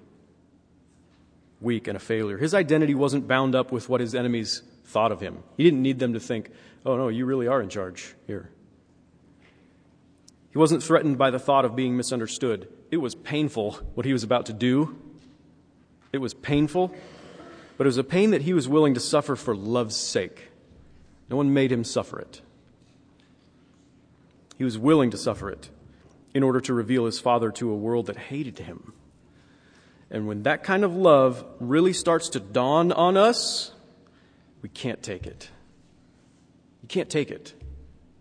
weak 1.61 1.89
and 1.89 1.97
a 1.97 2.01
failure. 2.01 2.39
His 2.39 2.55
identity 2.55 2.95
wasn't 2.95 3.29
bound 3.29 3.55
up 3.55 3.71
with 3.71 3.89
what 3.89 4.01
his 4.01 4.15
enemies 4.15 4.63
thought 4.85 5.13
of 5.13 5.21
him. 5.21 5.43
He 5.57 5.65
didn't 5.65 5.83
need 5.83 5.99
them 5.99 6.15
to 6.15 6.21
think, 6.21 6.51
oh 6.85 6.97
no, 6.97 7.09
you 7.09 7.27
really 7.27 7.47
are 7.47 7.61
in 7.61 7.69
charge 7.69 8.15
here. 8.27 8.51
He 10.51 10.59
wasn't 10.59 10.83
threatened 10.83 11.17
by 11.17 11.31
the 11.31 11.39
thought 11.39 11.65
of 11.65 11.77
being 11.77 11.97
misunderstood. 11.97 12.69
It 12.91 12.97
was 12.97 13.15
painful 13.15 13.73
what 13.95 14.05
he 14.05 14.13
was 14.13 14.25
about 14.25 14.47
to 14.47 14.53
do. 14.53 14.99
It 16.13 16.19
was 16.19 16.35
painful, 16.35 16.93
but 17.77 17.87
it 17.87 17.89
was 17.89 17.99
a 17.99 18.05
pain 18.05 18.31
that 18.31 18.43
he 18.43 18.53
was 18.53 18.69
willing 18.69 18.95
to 18.95 19.01
suffer 19.01 19.37
for 19.37 19.55
love's 19.55 19.97
sake. 19.97 20.49
No 21.29 21.37
one 21.37 21.55
made 21.55 21.71
him 21.71 21.85
suffer 21.85 22.19
it. 22.19 22.41
He 24.61 24.65
was 24.65 24.77
willing 24.77 25.11
to 25.13 25.17
suffer 25.17 25.49
it 25.49 25.71
in 26.35 26.43
order 26.43 26.61
to 26.61 26.75
reveal 26.75 27.07
his 27.07 27.19
Father 27.19 27.51
to 27.53 27.71
a 27.71 27.75
world 27.75 28.09
that 28.09 28.19
hated 28.19 28.59
him. 28.59 28.93
And 30.11 30.27
when 30.27 30.43
that 30.43 30.65
kind 30.65 30.85
of 30.85 30.95
love 30.95 31.43
really 31.61 31.95
starts 31.95 32.29
to 32.29 32.41
dawn 32.41 32.93
on 32.93 33.17
us, 33.17 33.73
we 34.61 34.69
can't 34.69 35.03
take 35.03 35.27
it. 35.27 35.49
You 36.83 36.89
can't 36.89 37.09
take 37.09 37.31
it. 37.31 37.55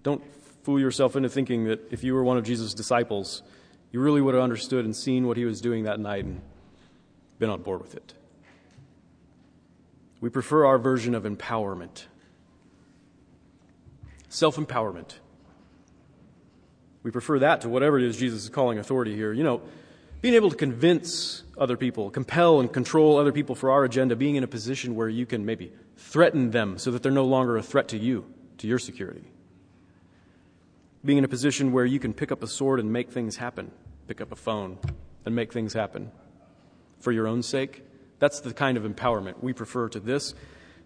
Don't 0.01 0.23
fool 0.63 0.79
yourself 0.79 1.17
into 1.17 1.27
thinking 1.27 1.65
that 1.65 1.91
if 1.91 2.05
you 2.05 2.13
were 2.13 2.23
one 2.23 2.37
of 2.37 2.45
Jesus' 2.45 2.73
disciples, 2.73 3.43
you 3.91 3.99
really 3.99 4.21
would 4.21 4.33
have 4.33 4.41
understood 4.41 4.85
and 4.85 4.95
seen 4.95 5.27
what 5.27 5.35
he 5.35 5.43
was 5.43 5.59
doing 5.59 5.83
that 5.83 5.99
night 5.99 6.23
and 6.23 6.39
been 7.37 7.49
on 7.49 7.61
board 7.63 7.81
with 7.81 7.95
it. 7.95 8.13
We 10.21 10.29
prefer 10.29 10.65
our 10.65 10.77
version 10.77 11.15
of 11.15 11.23
empowerment 11.23 12.05
self 14.29 14.55
empowerment. 14.55 15.15
We 17.03 17.11
prefer 17.11 17.39
that 17.39 17.61
to 17.61 17.69
whatever 17.69 17.97
it 17.97 18.05
is 18.05 18.17
Jesus 18.17 18.43
is 18.43 18.49
calling 18.49 18.77
authority 18.77 19.15
here. 19.15 19.31
You 19.31 19.43
know, 19.43 19.61
being 20.21 20.33
able 20.33 20.49
to 20.49 20.55
convince 20.55 21.43
other 21.57 21.77
people, 21.77 22.09
compel 22.09 22.59
and 22.59 22.71
control 22.71 23.17
other 23.17 23.31
people 23.31 23.55
for 23.55 23.71
our 23.71 23.85
agenda, 23.85 24.15
being 24.15 24.35
in 24.35 24.43
a 24.43 24.47
position 24.47 24.95
where 24.95 25.07
you 25.07 25.25
can 25.25 25.45
maybe 25.45 25.71
threaten 25.95 26.51
them 26.51 26.77
so 26.77 26.91
that 26.91 27.03
they're 27.03 27.11
no 27.11 27.25
longer 27.25 27.57
a 27.57 27.63
threat 27.63 27.87
to 27.89 27.97
you, 27.97 28.25
to 28.57 28.67
your 28.67 28.79
security. 28.79 29.23
Being 31.05 31.19
in 31.19 31.23
a 31.23 31.29
position 31.29 31.71
where 31.71 31.85
you 31.85 31.99
can 31.99 32.13
pick 32.13 32.31
up 32.31 32.43
a 32.43 32.47
sword 32.47 32.81
and 32.81 32.91
make 32.91 33.11
things 33.11 33.37
happen, 33.37 33.71
pick 34.07 34.19
up 34.19 34.33
a 34.33 34.35
phone 34.35 34.77
and 35.25 35.33
make 35.33 35.53
things 35.53 35.73
happen 35.73 36.11
for 36.99 37.13
your 37.13 37.27
own 37.27 37.41
sake. 37.41 37.83
That's 38.19 38.41
the 38.41 38.53
kind 38.53 38.77
of 38.77 38.83
empowerment 38.83 39.41
we 39.41 39.53
prefer 39.53 39.87
to 39.89 40.01
this. 40.01 40.33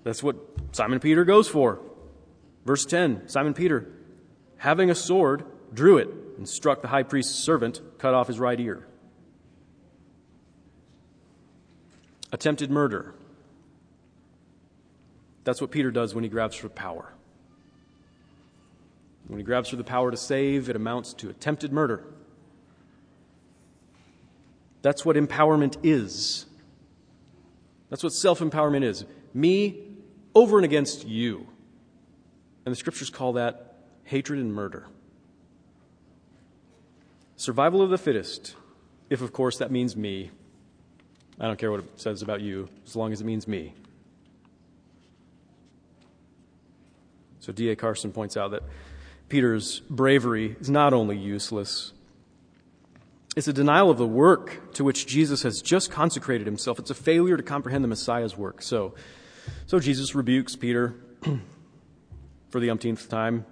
That's 0.03 0.21
what 0.21 0.35
Simon 0.71 0.99
Peter 0.99 1.25
goes 1.25 1.47
for. 1.47 1.79
Verse 2.65 2.85
10 2.85 3.27
Simon 3.27 3.55
Peter, 3.55 3.87
having 4.57 4.91
a 4.91 4.95
sword, 4.95 5.43
drew 5.73 5.97
it 5.97 6.09
and 6.37 6.47
struck 6.47 6.81
the 6.81 6.87
high 6.87 7.03
priest's 7.03 7.35
servant, 7.35 7.81
cut 7.97 8.13
off 8.13 8.27
his 8.27 8.39
right 8.39 8.59
ear. 8.59 8.85
Attempted 12.31 12.71
murder. 12.71 13.13
That's 15.43 15.61
what 15.61 15.71
Peter 15.71 15.91
does 15.91 16.15
when 16.15 16.23
he 16.23 16.29
grabs 16.29 16.55
for 16.55 16.69
power. 16.69 17.13
When 19.27 19.39
he 19.39 19.43
grabs 19.43 19.69
for 19.69 19.75
the 19.75 19.83
power 19.83 20.11
to 20.11 20.17
save, 20.17 20.69
it 20.69 20.75
amounts 20.75 21.13
to 21.15 21.29
attempted 21.29 21.71
murder. 21.71 22.03
That's 24.81 25.05
what 25.05 25.15
empowerment 25.15 25.77
is. 25.83 26.45
That's 27.89 28.03
what 28.03 28.13
self 28.13 28.39
empowerment 28.39 28.83
is. 28.83 29.05
Me 29.33 29.81
over 30.35 30.57
and 30.57 30.65
against 30.65 31.07
you. 31.07 31.47
And 32.65 32.71
the 32.71 32.75
scriptures 32.75 33.09
call 33.09 33.33
that 33.33 33.75
hatred 34.03 34.39
and 34.39 34.53
murder. 34.53 34.87
Survival 37.43 37.81
of 37.81 37.89
the 37.89 37.97
fittest, 37.97 38.55
if 39.09 39.21
of 39.21 39.33
course 39.33 39.57
that 39.57 39.69
means 39.69 39.97
me. 39.97 40.31
I 41.37 41.45
don't 41.45 41.59
care 41.59 41.71
what 41.71 41.81
it 41.81 41.99
says 41.99 42.21
about 42.21 42.39
you, 42.39 42.69
as 42.87 42.95
long 42.95 43.11
as 43.11 43.19
it 43.19 43.25
means 43.25 43.49
me. 43.49 43.73
So 47.41 47.51
D.A. 47.51 47.75
Carson 47.75 48.13
points 48.13 48.37
out 48.37 48.51
that 48.51 48.63
Peter's 49.27 49.81
bravery 49.89 50.55
is 50.61 50.69
not 50.69 50.93
only 50.93 51.17
useless, 51.17 51.91
it's 53.35 53.49
a 53.49 53.53
denial 53.53 53.89
of 53.89 53.97
the 53.97 54.07
work 54.07 54.73
to 54.75 54.85
which 54.85 55.05
Jesus 55.05 55.43
has 55.43 55.61
just 55.61 55.91
consecrated 55.91 56.47
himself. 56.47 56.79
It's 56.79 56.91
a 56.91 56.95
failure 56.95 57.35
to 57.35 57.43
comprehend 57.43 57.83
the 57.83 57.89
Messiah's 57.89 58.37
work. 58.37 58.61
So, 58.61 58.95
so 59.65 59.81
Jesus 59.81 60.15
rebukes 60.15 60.55
Peter 60.55 60.95
for 62.47 62.61
the 62.61 62.69
umpteenth 62.69 63.09
time 63.09 63.45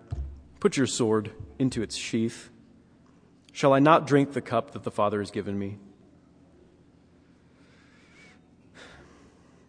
Put 0.62 0.78
your 0.78 0.88
sword 0.88 1.32
into 1.58 1.82
its 1.82 1.98
sheath. 1.98 2.51
Shall 3.52 3.74
I 3.74 3.80
not 3.80 4.08
drink 4.08 4.34
the 4.34 4.42
cup 4.42 4.72
that 4.72 4.84
the 4.84 4.92
Father 4.92 5.20
has 5.20 5.32
given 5.32 5.58
me? 5.58 5.78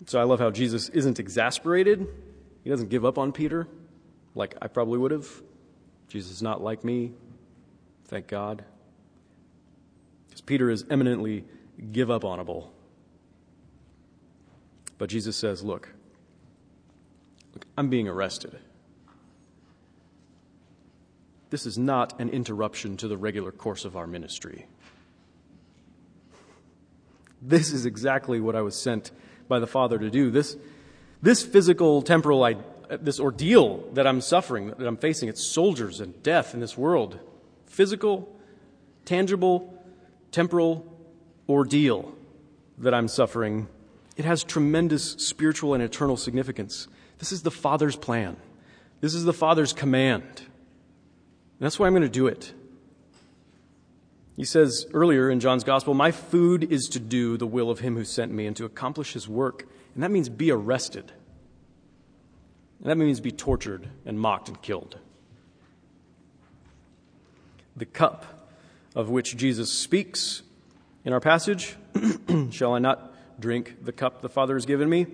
So 0.07 0.21
I 0.21 0.25
love 0.25 0.41
how 0.41 0.51
Jesus 0.51 0.89
isn't 0.89 1.19
exasperated. 1.21 2.07
He 2.65 2.71
doesn't 2.71 2.91
give 2.91 3.05
up 3.05 3.19
on 3.19 3.33
Peter 3.33 3.69
like 4.35 4.57
I 4.61 4.69
probably 4.69 4.99
would 4.99 5.11
have. 5.11 5.29
Jesus 6.09 6.33
is 6.33 6.43
not 6.43 6.63
like 6.63 6.85
me. 6.85 7.13
Thank 8.07 8.27
God. 8.27 8.65
Because 10.27 10.41
Peter 10.41 10.71
is 10.71 10.85
eminently 10.91 11.45
give 11.93 12.11
up 12.11 12.23
onable. 12.23 12.69
But 14.99 15.09
Jesus 15.09 15.37
says, 15.37 15.63
Look, 15.63 15.89
look, 17.55 17.65
I'm 17.77 17.89
being 17.89 18.09
arrested. 18.09 18.59
This 21.53 21.67
is 21.67 21.77
not 21.77 22.19
an 22.19 22.31
interruption 22.31 22.97
to 22.97 23.09
the 23.09 23.19
regular 23.19 23.53
course 23.53 23.85
of 23.85 23.95
our 23.95 24.07
ministry. 24.07 24.65
This 27.43 27.75
is 27.75 27.85
exactly 27.85 28.41
what 28.41 28.57
I 28.57 28.63
was 28.63 28.75
sent 28.75 29.11
by 29.49 29.59
the 29.59 29.67
Father 29.67 29.99
to 29.99 30.09
do. 30.09 30.31
This, 30.31 30.57
this 31.21 31.43
physical, 31.43 32.01
temporal, 32.01 32.59
this 33.03 33.21
ordeal 33.21 33.87
that 33.93 34.07
I'm 34.07 34.23
suffering, 34.23 34.69
that 34.69 34.87
I'm 34.87 34.97
facing, 34.97 35.29
it's 35.29 35.45
soldiers 35.45 36.01
and 36.01 36.23
death 36.23 36.55
in 36.55 36.61
this 36.61 36.79
world. 36.79 37.19
Physical, 37.67 38.35
tangible, 39.05 39.79
temporal 40.31 40.91
ordeal 41.51 42.15
that 42.79 42.95
I'm 42.95 43.09
suffering. 43.09 43.69
It 44.17 44.25
has 44.25 44.43
tremendous 44.43 45.13
spiritual 45.19 45.75
and 45.75 45.83
eternal 45.83 46.17
significance. 46.17 46.89
This 47.19 47.31
is 47.31 47.43
the 47.43 47.51
Father's 47.51 47.97
plan. 47.97 48.39
This 49.03 49.13
is 49.13 49.25
the 49.25 49.35
Father's 49.35 49.75
command. 49.75 50.45
That's 51.63 51.79
why 51.79 51.87
I'm 51.87 51.93
going 51.93 52.03
to 52.03 52.09
do 52.09 52.27
it. 52.27 52.53
He 54.37 54.45
says 54.45 54.85
earlier 54.93 55.31
in 55.31 55.39
John's 55.39 55.63
Gospel, 55.63 55.95
My 55.95 56.11
food 56.11 56.73
is 56.73 56.89
to 56.89 56.99
do 56.99 57.37
the 57.37 57.47
will 57.47 57.71
of 57.71 57.79
him 57.79 57.95
who 57.95 58.05
sent 58.05 58.33
me 58.33 58.47
and 58.47 58.57
to 58.57 58.65
accomplish 58.65 59.13
his 59.13 59.29
work. 59.29 59.69
And 59.95 60.03
that 60.03 60.11
means 60.11 60.29
be 60.29 60.51
arrested. 60.51 61.13
And 62.81 62.91
that 62.91 62.97
means 62.97 63.21
be 63.21 63.31
tortured 63.31 63.89
and 64.05 64.19
mocked 64.19 64.49
and 64.49 64.61
killed. 64.61 64.99
The 67.77 67.87
cup 67.87 68.51
of 68.97 69.09
which 69.09 69.37
Jesus 69.37 69.73
speaks 69.73 70.43
in 71.05 71.13
our 71.13 71.21
passage 71.21 71.77
Shall 72.51 72.75
I 72.75 72.81
not 72.81 73.15
drink 73.39 73.85
the 73.85 73.93
cup 73.93 74.21
the 74.21 74.29
Father 74.29 74.55
has 74.55 74.67
given 74.67 74.89
me? 74.89 75.07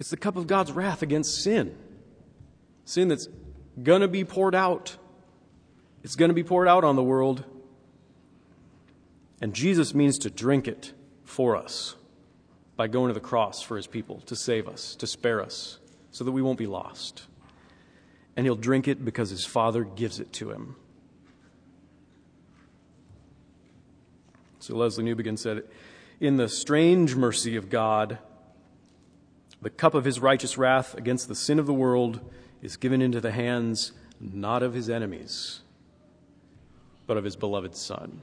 It's 0.00 0.10
the 0.10 0.16
cup 0.16 0.34
of 0.34 0.48
God's 0.48 0.72
wrath 0.72 1.00
against 1.00 1.44
sin. 1.44 1.76
Sin 2.84 3.06
that's 3.06 3.28
going 3.82 4.00
to 4.00 4.08
be 4.08 4.24
poured 4.24 4.54
out. 4.54 4.96
It's 6.02 6.16
going 6.16 6.30
to 6.30 6.34
be 6.34 6.44
poured 6.44 6.68
out 6.68 6.84
on 6.84 6.96
the 6.96 7.02
world. 7.02 7.44
And 9.40 9.54
Jesus 9.54 9.94
means 9.94 10.18
to 10.20 10.30
drink 10.30 10.66
it 10.66 10.92
for 11.24 11.56
us 11.56 11.94
by 12.76 12.86
going 12.86 13.08
to 13.08 13.14
the 13.14 13.20
cross 13.20 13.62
for 13.62 13.76
his 13.76 13.86
people, 13.86 14.20
to 14.22 14.36
save 14.36 14.68
us, 14.68 14.94
to 14.96 15.06
spare 15.06 15.42
us, 15.42 15.78
so 16.10 16.24
that 16.24 16.32
we 16.32 16.42
won't 16.42 16.58
be 16.58 16.66
lost. 16.66 17.24
And 18.36 18.46
he'll 18.46 18.54
drink 18.54 18.86
it 18.86 19.04
because 19.04 19.30
his 19.30 19.44
Father 19.44 19.84
gives 19.84 20.20
it 20.20 20.32
to 20.34 20.50
him. 20.50 20.76
So 24.58 24.74
Lesslie 24.74 25.04
Newbigin 25.04 25.38
said, 25.38 25.62
In 26.20 26.36
the 26.36 26.48
strange 26.48 27.14
mercy 27.14 27.56
of 27.56 27.70
God, 27.70 28.18
the 29.62 29.70
cup 29.70 29.94
of 29.94 30.04
his 30.04 30.20
righteous 30.20 30.58
wrath 30.58 30.94
against 30.94 31.28
the 31.28 31.34
sin 31.34 31.58
of 31.58 31.66
the 31.66 31.72
world 31.72 32.20
is 32.66 32.76
given 32.76 33.00
into 33.00 33.20
the 33.20 33.30
hands 33.30 33.92
not 34.20 34.60
of 34.60 34.74
his 34.74 34.90
enemies, 34.90 35.60
but 37.06 37.16
of 37.16 37.22
his 37.22 37.36
beloved 37.36 37.76
Son. 37.76 38.20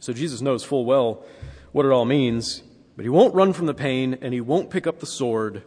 So 0.00 0.12
Jesus 0.12 0.40
knows 0.40 0.64
full 0.64 0.84
well 0.84 1.24
what 1.70 1.86
it 1.86 1.92
all 1.92 2.04
means, 2.04 2.64
but 2.96 3.04
he 3.04 3.08
won't 3.08 3.32
run 3.32 3.52
from 3.52 3.66
the 3.66 3.74
pain 3.74 4.18
and 4.22 4.34
he 4.34 4.40
won't 4.40 4.70
pick 4.70 4.88
up 4.88 4.98
the 4.98 5.06
sword 5.06 5.62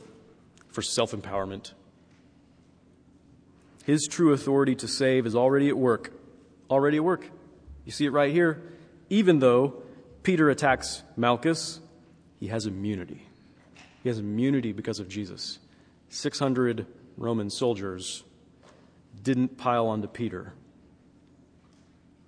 for 0.67 0.81
self 0.81 1.13
empowerment. 1.13 1.71
His 3.85 4.05
true 4.05 4.33
authority 4.33 4.75
to 4.75 4.87
save 4.87 5.25
is 5.25 5.33
already 5.33 5.69
at 5.69 5.77
work. 5.77 6.11
Already 6.69 6.97
at 6.97 7.05
work. 7.05 7.25
You 7.85 7.93
see 7.93 8.05
it 8.05 8.11
right 8.11 8.33
here. 8.33 8.61
Even 9.09 9.39
though 9.39 9.81
Peter 10.23 10.49
attacks 10.49 11.03
Malchus, 11.15 11.79
he 12.37 12.47
has 12.47 12.65
immunity. 12.65 13.25
He 14.03 14.09
has 14.09 14.19
immunity 14.19 14.73
because 14.73 14.99
of 14.99 15.07
Jesus. 15.07 15.59
600 16.09 16.85
Roman 17.17 17.49
soldiers 17.49 18.23
didn't 19.21 19.57
pile 19.57 19.87
onto 19.87 20.07
Peter 20.07 20.53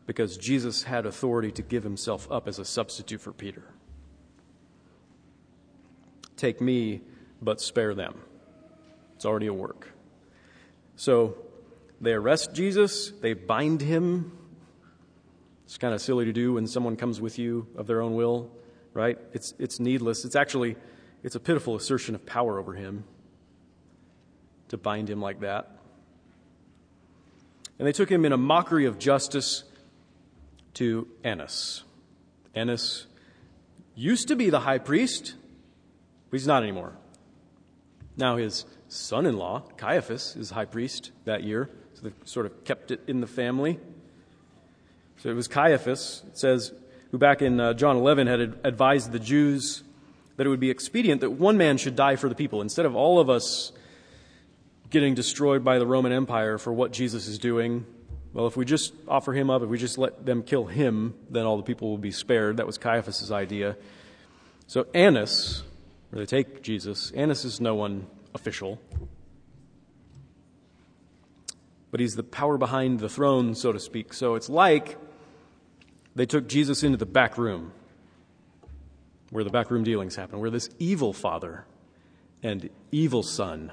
because 0.05 0.37
Jesus 0.37 0.83
had 0.83 1.05
authority 1.05 1.51
to 1.51 1.61
give 1.61 1.83
himself 1.83 2.29
up 2.31 2.47
as 2.47 2.57
a 2.57 2.65
substitute 2.65 3.21
for 3.21 3.31
Peter. 3.31 3.63
Take 6.35 6.61
me, 6.61 7.01
but 7.41 7.61
spare 7.61 7.93
them. 7.93 8.19
It's 9.15 9.25
already 9.25 9.47
a 9.47 9.53
work. 9.53 9.91
So 10.95 11.37
they 12.01 12.13
arrest 12.13 12.53
Jesus, 12.53 13.11
they 13.21 13.33
bind 13.33 13.81
him. 13.81 14.31
It's 15.65 15.77
kind 15.77 15.93
of 15.93 16.01
silly 16.01 16.25
to 16.25 16.33
do 16.33 16.53
when 16.53 16.65
someone 16.65 16.95
comes 16.95 17.21
with 17.21 17.37
you 17.37 17.67
of 17.75 17.85
their 17.85 18.01
own 18.01 18.15
will, 18.15 18.49
right? 18.93 19.19
It's, 19.33 19.53
it's 19.59 19.79
needless. 19.79 20.25
It's 20.25 20.35
actually 20.35 20.75
it's 21.21 21.35
a 21.35 21.39
pitiful 21.39 21.75
assertion 21.75 22.15
of 22.15 22.25
power 22.25 22.57
over 22.57 22.73
him 22.73 23.03
to 24.69 24.77
bind 24.77 25.09
him 25.09 25.21
like 25.21 25.41
that. 25.41 25.69
And 27.77 27.87
they 27.87 27.91
took 27.91 28.09
him 28.09 28.25
in 28.25 28.31
a 28.31 28.37
mockery 28.37 28.85
of 28.85 28.99
justice 28.99 29.63
to 30.75 31.07
Annas. 31.23 31.83
Annas 32.55 33.05
used 33.95 34.27
to 34.29 34.35
be 34.35 34.49
the 34.49 34.61
high 34.61 34.77
priest, 34.77 35.35
but 36.29 36.37
he's 36.37 36.47
not 36.47 36.63
anymore. 36.63 36.93
Now 38.17 38.37
his 38.37 38.65
son 38.87 39.25
in 39.25 39.37
law, 39.37 39.63
Caiaphas, 39.77 40.35
is 40.35 40.49
high 40.49 40.65
priest 40.65 41.11
that 41.25 41.43
year, 41.43 41.69
so 41.93 42.01
they've 42.03 42.13
sort 42.25 42.45
of 42.45 42.63
kept 42.63 42.91
it 42.91 43.01
in 43.07 43.21
the 43.21 43.27
family. 43.27 43.79
So 45.17 45.29
it 45.29 45.33
was 45.33 45.47
Caiaphas, 45.47 46.23
it 46.27 46.37
says, 46.37 46.73
who 47.11 47.17
back 47.17 47.41
in 47.41 47.59
uh, 47.59 47.73
John 47.73 47.97
11 47.97 48.27
had 48.27 48.59
advised 48.63 49.11
the 49.11 49.19
Jews 49.19 49.83
that 50.37 50.45
it 50.45 50.49
would 50.49 50.59
be 50.59 50.69
expedient 50.69 51.21
that 51.21 51.31
one 51.31 51.57
man 51.57 51.77
should 51.77 51.95
die 51.95 52.15
for 52.15 52.29
the 52.29 52.35
people 52.35 52.61
instead 52.61 52.85
of 52.85 52.95
all 52.95 53.19
of 53.19 53.29
us 53.29 53.71
getting 54.89 55.13
destroyed 55.13 55.63
by 55.63 55.79
the 55.79 55.85
Roman 55.85 56.11
Empire 56.11 56.57
for 56.57 56.73
what 56.73 56.91
Jesus 56.91 57.27
is 57.27 57.37
doing. 57.37 57.85
Well, 58.33 58.47
if 58.47 58.57
we 58.57 58.65
just 58.65 58.93
offer 59.07 59.33
him 59.33 59.49
up, 59.49 59.61
if 59.61 59.69
we 59.69 59.77
just 59.77 59.97
let 59.97 60.25
them 60.25 60.43
kill 60.43 60.65
him, 60.65 61.15
then 61.29 61.45
all 61.45 61.57
the 61.57 61.63
people 61.63 61.89
will 61.89 61.97
be 61.97 62.11
spared. 62.11 62.57
That 62.57 62.67
was 62.67 62.77
Caiaphas' 62.77 63.31
idea. 63.31 63.75
So 64.67 64.87
Annas, 64.93 65.63
where 66.09 66.25
they 66.25 66.25
take 66.25 66.61
Jesus, 66.61 67.11
Annas 67.11 67.45
is 67.45 67.59
no 67.59 67.75
one 67.75 68.07
official, 68.35 68.79
but 71.91 71.99
he's 71.99 72.15
the 72.15 72.23
power 72.23 72.57
behind 72.57 72.99
the 72.99 73.09
throne, 73.09 73.55
so 73.55 73.71
to 73.71 73.79
speak. 73.79 74.13
So 74.13 74.35
it's 74.35 74.49
like 74.49 74.97
they 76.15 76.27
took 76.27 76.47
Jesus 76.47 76.83
into 76.83 76.97
the 76.97 77.07
back 77.07 77.37
room 77.37 77.73
where 79.31 79.43
the 79.43 79.49
backroom 79.49 79.83
dealings 79.83 80.15
happen, 80.15 80.39
where 80.39 80.51
this 80.51 80.69
evil 80.77 81.13
father 81.13 81.65
and 82.43 82.69
evil 82.91 83.23
son 83.23 83.71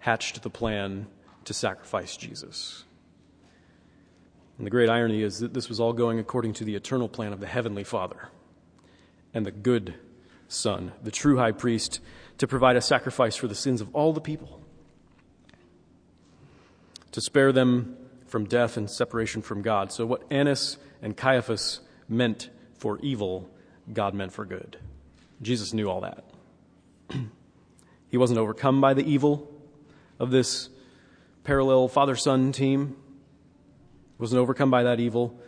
hatched 0.00 0.42
the 0.42 0.50
plan 0.50 1.06
to 1.44 1.54
sacrifice 1.54 2.16
Jesus. 2.16 2.84
And 4.58 4.66
the 4.66 4.70
great 4.70 4.90
irony 4.90 5.22
is 5.22 5.38
that 5.38 5.54
this 5.54 5.68
was 5.68 5.80
all 5.80 5.92
going 5.92 6.18
according 6.18 6.54
to 6.54 6.64
the 6.64 6.74
eternal 6.74 7.08
plan 7.08 7.32
of 7.32 7.40
the 7.40 7.46
Heavenly 7.46 7.84
Father 7.84 8.28
and 9.32 9.46
the 9.46 9.50
good 9.50 9.94
Son, 10.48 10.92
the 11.02 11.10
true 11.10 11.38
high 11.38 11.52
priest, 11.52 12.00
to 12.38 12.46
provide 12.46 12.76
a 12.76 12.80
sacrifice 12.80 13.36
for 13.36 13.46
the 13.46 13.54
sins 13.54 13.80
of 13.80 13.94
all 13.94 14.12
the 14.12 14.20
people, 14.20 14.60
to 17.12 17.20
spare 17.20 17.52
them 17.52 17.96
from 18.26 18.44
death 18.44 18.76
and 18.76 18.90
separation 18.90 19.42
from 19.42 19.62
God. 19.62 19.92
So, 19.92 20.04
what 20.06 20.24
Annas 20.30 20.76
and 21.00 21.16
Caiaphas 21.16 21.80
meant 22.08 22.50
for 22.74 22.98
evil, 22.98 23.48
God 23.92 24.14
meant 24.14 24.32
for 24.32 24.44
good. 24.44 24.78
Jesus 25.40 25.72
knew 25.72 25.88
all 25.88 26.00
that. 26.00 26.24
he 28.08 28.16
wasn't 28.16 28.38
overcome 28.38 28.80
by 28.80 28.94
the 28.94 29.08
evil 29.08 29.59
of 30.20 30.30
this 30.30 30.68
parallel 31.42 31.88
father 31.88 32.14
son 32.14 32.52
team. 32.52 32.96
He 34.16 34.20
wasn't 34.20 34.40
overcome 34.40 34.70
by 34.70 34.84
that 34.84 35.00
evil. 35.00 35.40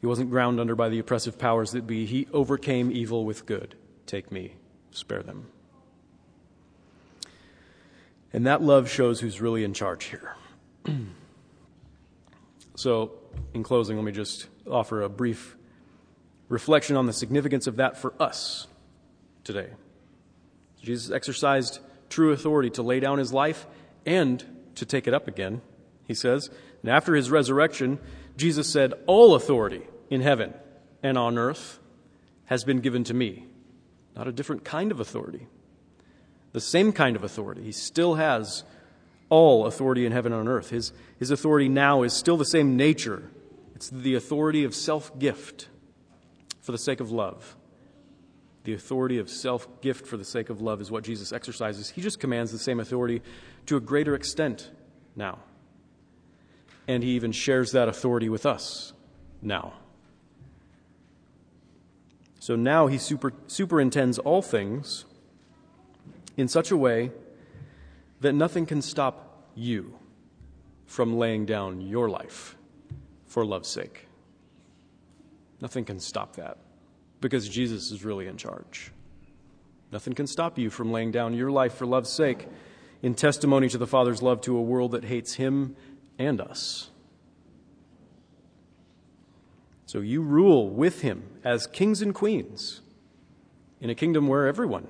He 0.00 0.06
wasn't 0.06 0.30
ground 0.30 0.60
under 0.60 0.76
by 0.76 0.90
the 0.90 1.00
oppressive 1.00 1.38
powers 1.38 1.72
that 1.72 1.86
be. 1.86 2.06
He 2.06 2.28
overcame 2.32 2.92
evil 2.92 3.24
with 3.24 3.46
good. 3.46 3.74
Take 4.06 4.30
me, 4.30 4.52
spare 4.92 5.22
them. 5.22 5.46
And 8.32 8.46
that 8.46 8.62
love 8.62 8.90
shows 8.90 9.20
who's 9.20 9.40
really 9.40 9.64
in 9.64 9.72
charge 9.72 10.04
here. 10.04 10.36
so, 12.76 13.12
in 13.54 13.62
closing, 13.62 13.96
let 13.96 14.04
me 14.04 14.12
just 14.12 14.46
offer 14.70 15.02
a 15.02 15.08
brief 15.08 15.56
reflection 16.50 16.96
on 16.96 17.06
the 17.06 17.12
significance 17.12 17.66
of 17.66 17.76
that 17.76 17.96
for 17.96 18.12
us 18.20 18.66
today. 19.44 19.70
Jesus 20.82 21.10
exercised 21.10 21.80
true 22.10 22.32
authority 22.32 22.70
to 22.70 22.82
lay 22.82 23.00
down 23.00 23.18
his 23.18 23.32
life 23.32 23.66
and 24.06 24.44
to 24.74 24.86
take 24.86 25.06
it 25.06 25.14
up 25.14 25.28
again, 25.28 25.60
he 26.06 26.14
says. 26.14 26.50
And 26.82 26.90
after 26.90 27.14
his 27.14 27.30
resurrection, 27.30 27.98
Jesus 28.36 28.68
said, 28.68 28.94
All 29.06 29.34
authority 29.34 29.82
in 30.10 30.20
heaven 30.20 30.54
and 31.02 31.18
on 31.18 31.38
earth 31.38 31.78
has 32.46 32.64
been 32.64 32.80
given 32.80 33.04
to 33.04 33.14
me. 33.14 33.46
Not 34.16 34.28
a 34.28 34.32
different 34.32 34.64
kind 34.64 34.90
of 34.90 35.00
authority, 35.00 35.46
the 36.52 36.60
same 36.60 36.92
kind 36.92 37.14
of 37.16 37.24
authority. 37.24 37.62
He 37.62 37.72
still 37.72 38.14
has 38.14 38.64
all 39.28 39.66
authority 39.66 40.06
in 40.06 40.12
heaven 40.12 40.32
and 40.32 40.40
on 40.40 40.48
earth. 40.48 40.70
His, 40.70 40.92
his 41.18 41.30
authority 41.30 41.68
now 41.68 42.02
is 42.02 42.12
still 42.12 42.36
the 42.36 42.44
same 42.44 42.76
nature 42.76 43.30
it's 43.78 43.90
the 43.90 44.16
authority 44.16 44.64
of 44.64 44.74
self 44.74 45.16
gift 45.20 45.68
for 46.60 46.72
the 46.72 46.78
sake 46.78 46.98
of 46.98 47.12
love. 47.12 47.54
The 48.68 48.74
authority 48.74 49.16
of 49.16 49.30
self 49.30 49.80
gift 49.80 50.06
for 50.06 50.18
the 50.18 50.26
sake 50.26 50.50
of 50.50 50.60
love 50.60 50.82
is 50.82 50.90
what 50.90 51.02
Jesus 51.02 51.32
exercises. 51.32 51.88
He 51.88 52.02
just 52.02 52.20
commands 52.20 52.52
the 52.52 52.58
same 52.58 52.80
authority 52.80 53.22
to 53.64 53.78
a 53.78 53.80
greater 53.80 54.14
extent 54.14 54.70
now. 55.16 55.38
And 56.86 57.02
he 57.02 57.12
even 57.12 57.32
shares 57.32 57.72
that 57.72 57.88
authority 57.88 58.28
with 58.28 58.44
us 58.44 58.92
now. 59.40 59.72
So 62.40 62.56
now 62.56 62.88
he 62.88 62.98
super, 62.98 63.32
superintends 63.46 64.18
all 64.18 64.42
things 64.42 65.06
in 66.36 66.46
such 66.46 66.70
a 66.70 66.76
way 66.76 67.10
that 68.20 68.34
nothing 68.34 68.66
can 68.66 68.82
stop 68.82 69.46
you 69.54 69.98
from 70.84 71.16
laying 71.16 71.46
down 71.46 71.80
your 71.80 72.10
life 72.10 72.54
for 73.24 73.46
love's 73.46 73.70
sake. 73.70 74.08
Nothing 75.58 75.86
can 75.86 76.00
stop 76.00 76.36
that 76.36 76.58
because 77.20 77.48
Jesus 77.48 77.90
is 77.90 78.04
really 78.04 78.26
in 78.26 78.36
charge. 78.36 78.92
Nothing 79.90 80.14
can 80.14 80.26
stop 80.26 80.58
you 80.58 80.70
from 80.70 80.92
laying 80.92 81.10
down 81.10 81.34
your 81.34 81.50
life 81.50 81.74
for 81.74 81.86
love's 81.86 82.10
sake 82.10 82.46
in 83.02 83.14
testimony 83.14 83.68
to 83.68 83.78
the 83.78 83.86
Father's 83.86 84.22
love 84.22 84.40
to 84.42 84.56
a 84.56 84.62
world 84.62 84.92
that 84.92 85.04
hates 85.04 85.34
Him 85.34 85.76
and 86.18 86.40
us. 86.40 86.90
So 89.86 90.00
you 90.00 90.20
rule 90.20 90.68
with 90.68 91.00
Him 91.00 91.22
as 91.44 91.66
kings 91.66 92.02
and 92.02 92.14
queens 92.14 92.82
in 93.80 93.88
a 93.88 93.94
kingdom 93.94 94.26
where 94.26 94.46
everyone 94.46 94.86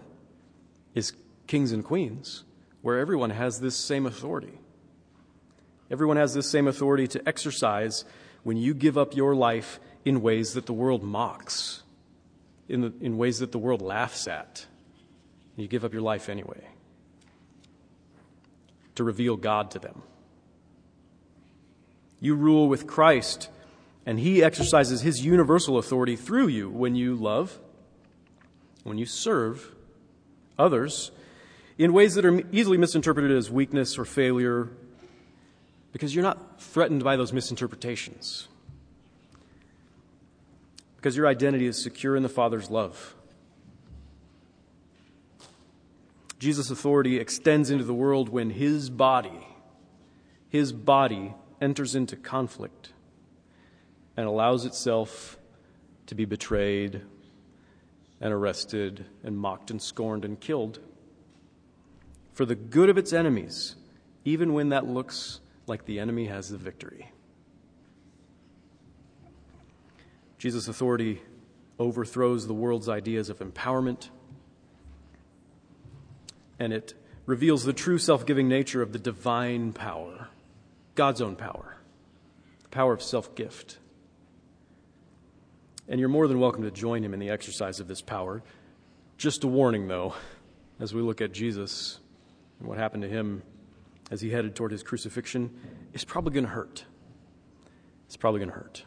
is 0.95 1.13
kings 1.47 1.71
and 1.71 1.85
queens, 1.85 2.45
where 2.83 2.99
everyone 2.99 3.31
has 3.31 3.61
this 3.61 3.77
same 3.77 4.07
authority. 4.07 4.59
Everyone 5.91 6.17
has 6.17 6.35
this 6.35 6.51
same 6.51 6.67
authority 6.67 7.07
to 7.09 7.29
exercise 7.29 8.05
when 8.43 8.57
you 8.57 8.75
give 8.75 8.99
up 8.99 9.15
your 9.15 9.35
life 9.35 9.79
in 10.05 10.21
ways 10.21 10.55
that 10.55 10.67
the 10.67 10.73
world 10.73 11.03
mocks, 11.03 11.83
in, 12.69 12.83
the, 12.83 12.93
in 13.01 13.17
ways 13.17 13.39
that 13.39 13.53
the 13.53 13.59
world 13.59 13.83
laughs 13.83 14.29
at. 14.29 14.67
You 15.57 15.67
give 15.67 15.85
up 15.85 15.93
your 15.93 16.03
life 16.03 16.29
anyway 16.29 16.69
to 18.95 19.05
reveal 19.05 19.37
God 19.37 19.71
to 19.73 19.79
them. 19.79 20.03
You 22.21 22.35
rule 22.35 22.69
with 22.69 22.87
Christ, 22.87 23.49
and 24.05 24.19
He 24.19 24.43
exercises 24.43 25.03
His 25.03 25.25
universal 25.25 25.79
authority 25.79 26.17
through 26.17 26.49
you 26.49 26.69
when 26.69 26.97
you 26.97 27.15
love, 27.15 27.59
when 28.83 28.99
you 28.99 29.07
serve 29.07 29.75
others 30.59 31.13
in 31.79 31.93
ways 31.93 32.17
that 32.17 32.25
are 32.25 32.43
easily 32.51 32.77
misinterpreted 32.77 33.31
as 33.31 33.51
weakness 33.51 33.97
or 33.99 34.05
failure 34.05 34.69
because 35.93 36.15
you're 36.15 36.25
not 36.25 36.61
threatened 36.61 37.05
by 37.05 37.17
those 37.17 37.33
misinterpretations. 37.33 38.49
Because 41.09 41.17
your 41.17 41.27
identity 41.27 41.65
is 41.65 41.83
secure 41.83 42.17
in 42.17 42.23
the 42.23 42.29
Father's 42.29 42.69
love. 42.69 43.15
Jesus' 46.39 46.71
authority 46.71 47.19
extends 47.19 47.71
into 47.71 47.83
the 47.83 47.95
world 47.95 48.29
when 48.29 48.51
his 48.51 48.91
body, 48.91 49.47
his 50.51 50.71
body 50.71 51.35
enters 51.63 51.95
into 51.95 52.15
conflict 52.15 52.93
and 54.19 54.27
allows 54.27 54.67
itself 54.67 55.39
to 56.09 56.15
be 56.15 56.27
betrayed 56.27 57.01
and 58.21 58.31
arrested 58.31 59.07
and 59.25 59.39
mocked 59.39 59.71
and 59.71 59.81
scorned 59.81 60.27
and 60.27 60.39
killed 60.39 60.79
for 62.35 62.45
the 62.45 62.55
good 62.55 62.91
of 62.91 62.99
its 62.99 63.15
enemies, 63.15 63.77
even 64.27 64.53
when 64.53 64.69
that 64.69 64.87
looks 64.87 65.41
like 65.67 65.87
the 65.87 66.01
enemy 66.01 66.27
has 66.27 66.51
the 66.51 66.59
victory. 66.59 67.13
Jesus' 70.39 70.69
authority 70.69 71.21
overthrows 71.79 72.47
the 72.47 72.55
world's 72.55 72.89
ideas 72.89 73.29
of 73.29 73.39
empowerment, 73.41 74.09
and 76.59 76.73
it 76.73 76.95
reveals 77.27 77.65
the 77.65 77.73
true 77.73 77.99
self 77.99 78.25
giving 78.25 78.49
nature 78.49 78.83
of 78.83 78.93
the 78.93 78.99
divine 78.99 79.73
power, 79.73 80.29
God's 80.95 81.21
own 81.21 81.37
power, 81.37 81.77
the 82.63 82.69
power 82.69 82.93
of 82.93 83.03
self 83.03 83.35
gift. 83.35 83.79
And 85.89 85.99
you're 85.99 86.09
more 86.09 86.29
than 86.29 86.39
welcome 86.39 86.65
to 86.65 86.71
join 86.71 87.03
him 87.03 87.15
in 87.15 87.21
the 87.21 87.31
exercise 87.31 87.81
of 87.81 87.89
this 87.89 88.03
power. 88.03 88.43
Just 89.17 89.43
a 89.43 89.49
warning, 89.49 89.89
though, 89.89 90.15
as 90.79 90.95
we 90.95 91.01
look 91.01 91.21
at 91.21 91.33
Jesus 91.33 91.99
and 92.61 92.69
what 92.69 92.79
happened 92.79 93.03
to 93.03 93.09
him 93.09 93.43
as 94.11 94.21
he 94.21 94.31
headed 94.31 94.55
toward 94.55 94.73
his 94.73 94.83
crucifixion 94.83 95.51
it's 95.93 96.05
probably 96.05 96.33
going 96.33 96.45
to 96.45 96.51
hurt. 96.51 96.85
It's 98.07 98.17
probably 98.17 98.41
going 98.41 98.51
to 98.51 98.57
hurt. 98.57 98.85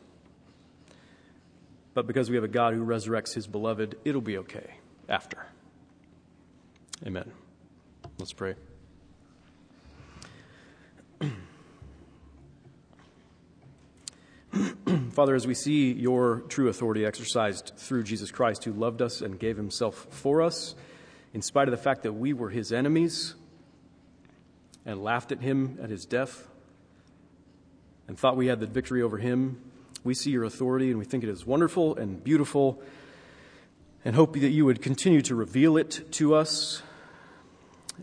But 1.93 2.07
because 2.07 2.29
we 2.29 2.35
have 2.35 2.43
a 2.43 2.49
God 2.49 2.73
who 2.73 2.85
resurrects 2.85 3.33
his 3.33 3.47
beloved, 3.47 3.97
it'll 4.05 4.21
be 4.21 4.37
okay 4.39 4.75
after. 5.09 5.45
Amen. 7.05 7.31
Let's 8.17 8.33
pray. 8.33 8.55
Father, 15.11 15.35
as 15.35 15.45
we 15.45 15.53
see 15.53 15.91
your 15.91 16.41
true 16.47 16.69
authority 16.69 17.05
exercised 17.05 17.73
through 17.75 18.03
Jesus 18.03 18.31
Christ, 18.31 18.63
who 18.63 18.71
loved 18.71 19.01
us 19.01 19.21
and 19.21 19.37
gave 19.39 19.57
himself 19.57 20.07
for 20.09 20.41
us, 20.41 20.75
in 21.33 21.41
spite 21.41 21.67
of 21.67 21.71
the 21.71 21.77
fact 21.77 22.03
that 22.03 22.13
we 22.13 22.33
were 22.33 22.49
his 22.49 22.71
enemies, 22.71 23.35
and 24.85 25.03
laughed 25.03 25.31
at 25.31 25.41
him 25.41 25.77
at 25.81 25.89
his 25.89 26.05
death 26.05 26.47
and 28.07 28.17
thought 28.17 28.35
we 28.35 28.47
had 28.47 28.59
the 28.59 28.67
victory 28.67 29.01
over 29.01 29.17
him, 29.17 29.61
We 30.03 30.15
see 30.15 30.31
your 30.31 30.45
authority 30.45 30.89
and 30.89 30.97
we 30.97 31.05
think 31.05 31.23
it 31.23 31.29
is 31.29 31.45
wonderful 31.45 31.95
and 31.95 32.23
beautiful 32.23 32.81
and 34.03 34.15
hope 34.15 34.33
that 34.33 34.49
you 34.49 34.65
would 34.65 34.81
continue 34.81 35.21
to 35.21 35.35
reveal 35.35 35.77
it 35.77 36.11
to 36.13 36.33
us 36.33 36.81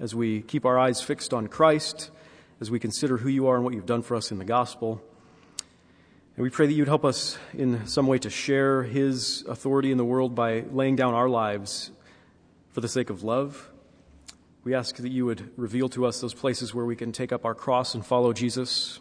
as 0.00 0.14
we 0.14 0.42
keep 0.42 0.64
our 0.64 0.78
eyes 0.78 1.02
fixed 1.02 1.34
on 1.34 1.48
Christ, 1.48 2.10
as 2.60 2.70
we 2.70 2.78
consider 2.78 3.16
who 3.16 3.28
you 3.28 3.48
are 3.48 3.56
and 3.56 3.64
what 3.64 3.74
you've 3.74 3.86
done 3.86 4.02
for 4.02 4.14
us 4.14 4.30
in 4.30 4.38
the 4.38 4.44
gospel. 4.44 5.02
And 6.36 6.44
we 6.44 6.50
pray 6.50 6.68
that 6.68 6.72
you'd 6.72 6.86
help 6.86 7.04
us 7.04 7.36
in 7.52 7.84
some 7.88 8.06
way 8.06 8.18
to 8.18 8.30
share 8.30 8.84
his 8.84 9.44
authority 9.48 9.90
in 9.90 9.98
the 9.98 10.04
world 10.04 10.36
by 10.36 10.60
laying 10.70 10.94
down 10.94 11.14
our 11.14 11.28
lives 11.28 11.90
for 12.70 12.80
the 12.80 12.88
sake 12.88 13.10
of 13.10 13.24
love. 13.24 13.68
We 14.62 14.72
ask 14.72 14.94
that 14.98 15.10
you 15.10 15.26
would 15.26 15.50
reveal 15.56 15.88
to 15.88 16.06
us 16.06 16.20
those 16.20 16.34
places 16.34 16.72
where 16.72 16.84
we 16.84 16.94
can 16.94 17.10
take 17.10 17.32
up 17.32 17.44
our 17.44 17.56
cross 17.56 17.92
and 17.94 18.06
follow 18.06 18.32
Jesus. 18.32 19.00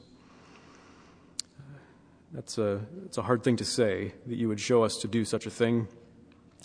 That's 2.31 2.57
a, 2.57 2.81
it's 3.05 3.17
a 3.17 3.21
hard 3.21 3.43
thing 3.43 3.57
to 3.57 3.65
say, 3.65 4.13
that 4.25 4.35
you 4.35 4.47
would 4.47 4.59
show 4.59 4.83
us 4.83 4.97
to 4.97 5.07
do 5.07 5.25
such 5.25 5.45
a 5.45 5.49
thing, 5.49 5.87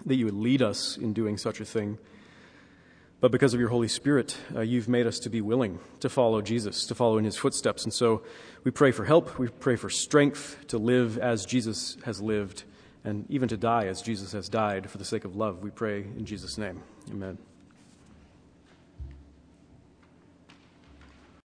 that 0.07 0.17
you 0.17 0.25
would 0.25 0.35
lead 0.35 0.63
us 0.63 0.97
in 0.97 1.13
doing 1.13 1.39
such 1.39 1.61
a 1.61 1.65
thing. 1.65 1.99
But 3.21 3.31
because 3.31 3.55
of 3.55 3.61
your 3.61 3.69
Holy 3.69 3.87
Spirit, 3.87 4.37
uh, 4.55 4.63
you've 4.63 4.89
made 4.89 5.07
us 5.07 5.21
to 5.21 5.31
be 5.31 5.41
willing 5.41 5.79
to 6.01 6.09
follow 6.09 6.43
Jesus, 6.43 6.87
to 6.87 6.95
follow 6.97 7.19
in 7.19 7.25
his 7.25 7.37
footsteps. 7.37 7.85
And 7.85 7.93
so 7.93 8.23
we 8.65 8.73
pray 8.73 8.91
for 8.91 9.05
help. 9.05 9.39
We 9.39 9.47
pray 9.47 9.77
for 9.77 9.89
strength 9.89 10.59
to 10.69 10.79
live 10.79 11.19
as 11.19 11.47
Jesus 11.47 11.97
has 12.05 12.21
lived 12.21 12.65
and 13.05 13.25
even 13.31 13.49
to 13.49 13.57
die 13.57 13.87
as 13.87 14.03
Jesus 14.03 14.33
has 14.33 14.49
died 14.49 14.91
for 14.91 14.99
the 14.99 15.05
sake 15.05 15.25
of 15.25 15.37
love. 15.37 15.63
We 15.63 15.71
pray 15.71 16.01
in 16.01 16.25
Jesus' 16.25 16.59
name. 16.59 16.83
Amen. 17.11 17.52